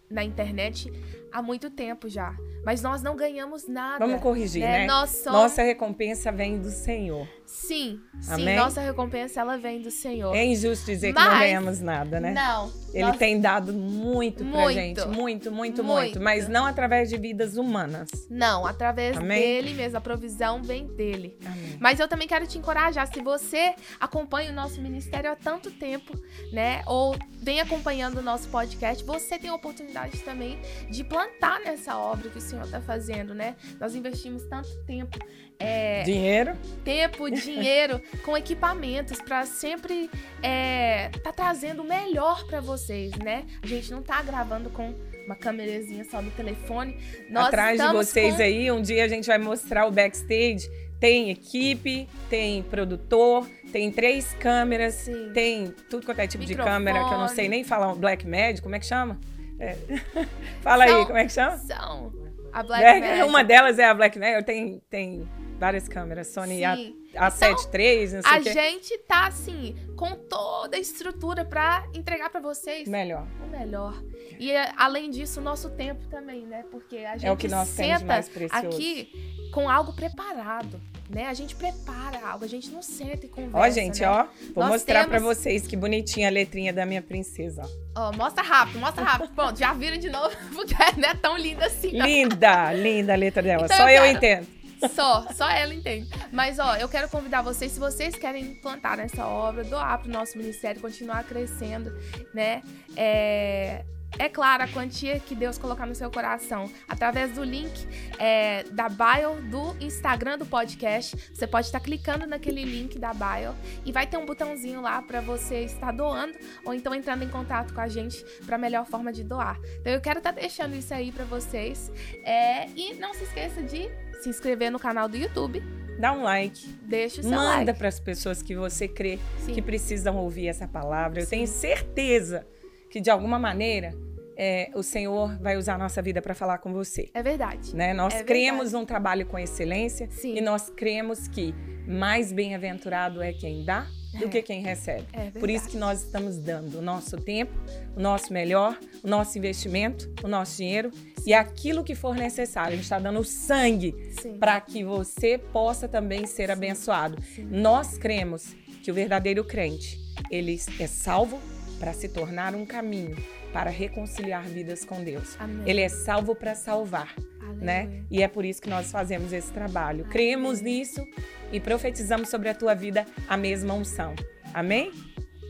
[0.09, 0.91] na internet
[1.32, 2.36] há muito tempo já.
[2.63, 4.05] Mas nós não ganhamos nada.
[4.05, 4.86] Vamos corrigir, né?
[4.86, 5.07] né?
[5.07, 5.25] Somos...
[5.25, 7.27] Nossa recompensa vem do Senhor.
[7.51, 8.47] Sim, Amém?
[8.47, 10.34] sim, nossa recompensa ela vem do Senhor.
[10.34, 11.23] É injusto dizer mas...
[11.23, 12.32] que não ganhamos nada, né?
[12.32, 12.71] Não.
[12.93, 13.17] Ele nós...
[13.17, 17.57] tem dado muito, muito pra gente, muito, muito, muito, muito, mas não através de vidas
[17.57, 18.09] humanas.
[18.29, 19.38] Não, através Amém?
[19.38, 21.38] dele mesmo, a provisão vem dele.
[21.45, 21.77] Amém.
[21.77, 26.17] Mas eu também quero te encorajar, se você acompanha o nosso ministério há tanto tempo,
[26.53, 30.57] né, ou vem acompanhando o nosso podcast, você tem a oportunidade também
[30.89, 33.55] de plantar nessa obra que o Senhor está fazendo, né?
[33.80, 35.19] Nós investimos tanto tempo
[35.59, 36.53] é, dinheiro,
[36.84, 40.09] tempo, dinheiro com equipamentos para sempre
[40.41, 43.45] é, tá trazendo o melhor para vocês, né?
[43.61, 44.93] A gente não tá gravando com
[45.26, 46.97] uma câmerazinha só no telefone.
[47.30, 48.41] Nós Atrás de vocês com...
[48.41, 50.69] aí, um dia a gente vai mostrar o backstage.
[50.99, 55.32] Tem equipe, tem produtor, tem três câmeras, Sim.
[55.34, 56.63] tem tudo quanto é tipo Microfone.
[56.63, 57.95] de câmera que eu não sei nem falar.
[57.95, 59.19] Black Magic, como é que chama?
[59.62, 59.78] É.
[60.62, 61.57] Fala são, aí, como é que chama?
[61.57, 62.12] São.
[62.51, 64.43] A Black é, Uma delas é a Black Magic.
[64.43, 69.76] Tem, tem várias câmeras, Sony A, A7 então, III, não sei A gente tá, assim,
[69.95, 73.28] com toda a estrutura para entregar para vocês melhor.
[73.45, 74.03] o melhor.
[74.39, 76.66] E além disso, o nosso tempo também, né?
[76.72, 80.82] Porque a gente é o que nós senta aqui com algo preparado.
[81.14, 81.28] Né?
[81.28, 83.57] A gente prepara algo, a gente não senta e conversa.
[83.57, 84.09] Ó, gente, né?
[84.09, 85.09] ó, vou Nós mostrar temos...
[85.09, 87.64] para vocês que bonitinha a letrinha da minha princesa.
[87.93, 89.34] Ó, mostra rápido, mostra rápido.
[89.34, 91.89] Pronto, já viram de novo, porque não é tão linda assim.
[91.89, 93.66] Linda, linda a letra dela.
[93.66, 94.47] Então Só eu, eu entendo.
[94.89, 96.09] Só, só ela entende.
[96.32, 100.38] Mas, ó, eu quero convidar vocês, se vocês querem plantar nessa obra, doar pro nosso
[100.38, 101.91] ministério, continuar crescendo,
[102.34, 102.64] né?
[102.95, 103.84] É,
[104.20, 106.70] é claro, a quantia que Deus colocar no seu coração.
[106.88, 107.88] Através do link
[108.20, 113.55] é, da bio do Instagram do podcast, você pode estar clicando naquele link da bio
[113.86, 117.74] e vai ter um botãozinho lá para você estar doando ou então entrando em contato
[117.74, 119.59] com a gente para a melhor forma de doar.
[119.80, 121.91] Então eu quero estar deixando isso aí para vocês.
[122.24, 123.89] É, e não se esqueça de
[124.22, 125.64] se inscrever no canal do YouTube.
[125.99, 126.68] Dá um like.
[126.84, 127.59] Deixa o seu Manda like.
[127.59, 129.53] Manda para as pessoas que você crê Sim.
[129.53, 131.22] que precisam ouvir essa palavra.
[131.22, 131.32] Eu Sim.
[131.32, 132.45] tenho certeza
[132.91, 133.95] que de alguma maneira
[134.37, 137.09] é, o Senhor vai usar a nossa vida para falar com você.
[137.13, 137.75] É verdade.
[137.75, 137.93] Né?
[137.93, 138.73] Nós é cremos verdade.
[138.73, 140.35] num trabalho com excelência Sim.
[140.35, 141.53] e nós cremos que
[141.87, 143.87] mais bem-aventurado é quem dá
[144.17, 144.27] do é.
[144.27, 145.05] que quem recebe.
[145.13, 147.53] É Por isso que nós estamos dando o nosso tempo,
[147.95, 151.23] o nosso melhor, o nosso investimento, o nosso dinheiro Sim.
[151.27, 152.73] e aquilo que for necessário.
[152.73, 153.95] A gente está dando o sangue
[154.39, 156.53] para que você possa também ser Sim.
[156.53, 157.17] abençoado.
[157.49, 161.39] Nós cremos que o verdadeiro crente, ele é salvo,
[161.82, 163.17] para se tornar um caminho
[163.51, 165.36] para reconciliar vidas com Deus.
[165.39, 165.63] Amém.
[165.65, 167.11] Ele é salvo para salvar,
[167.59, 167.82] né?
[167.82, 168.05] Aleluia.
[168.11, 170.05] E é por isso que nós fazemos esse trabalho.
[170.05, 171.03] Cremos nisso
[171.51, 174.13] e profetizamos sobre a tua vida a mesma unção.
[174.53, 174.91] Amém?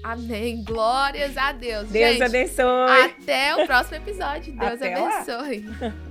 [0.02, 0.64] Amém.
[0.64, 1.90] Glórias a Deus.
[1.90, 3.02] Deus Gente, abençoe.
[3.04, 4.54] Até o próximo episódio.
[4.54, 5.66] Deus Até abençoe.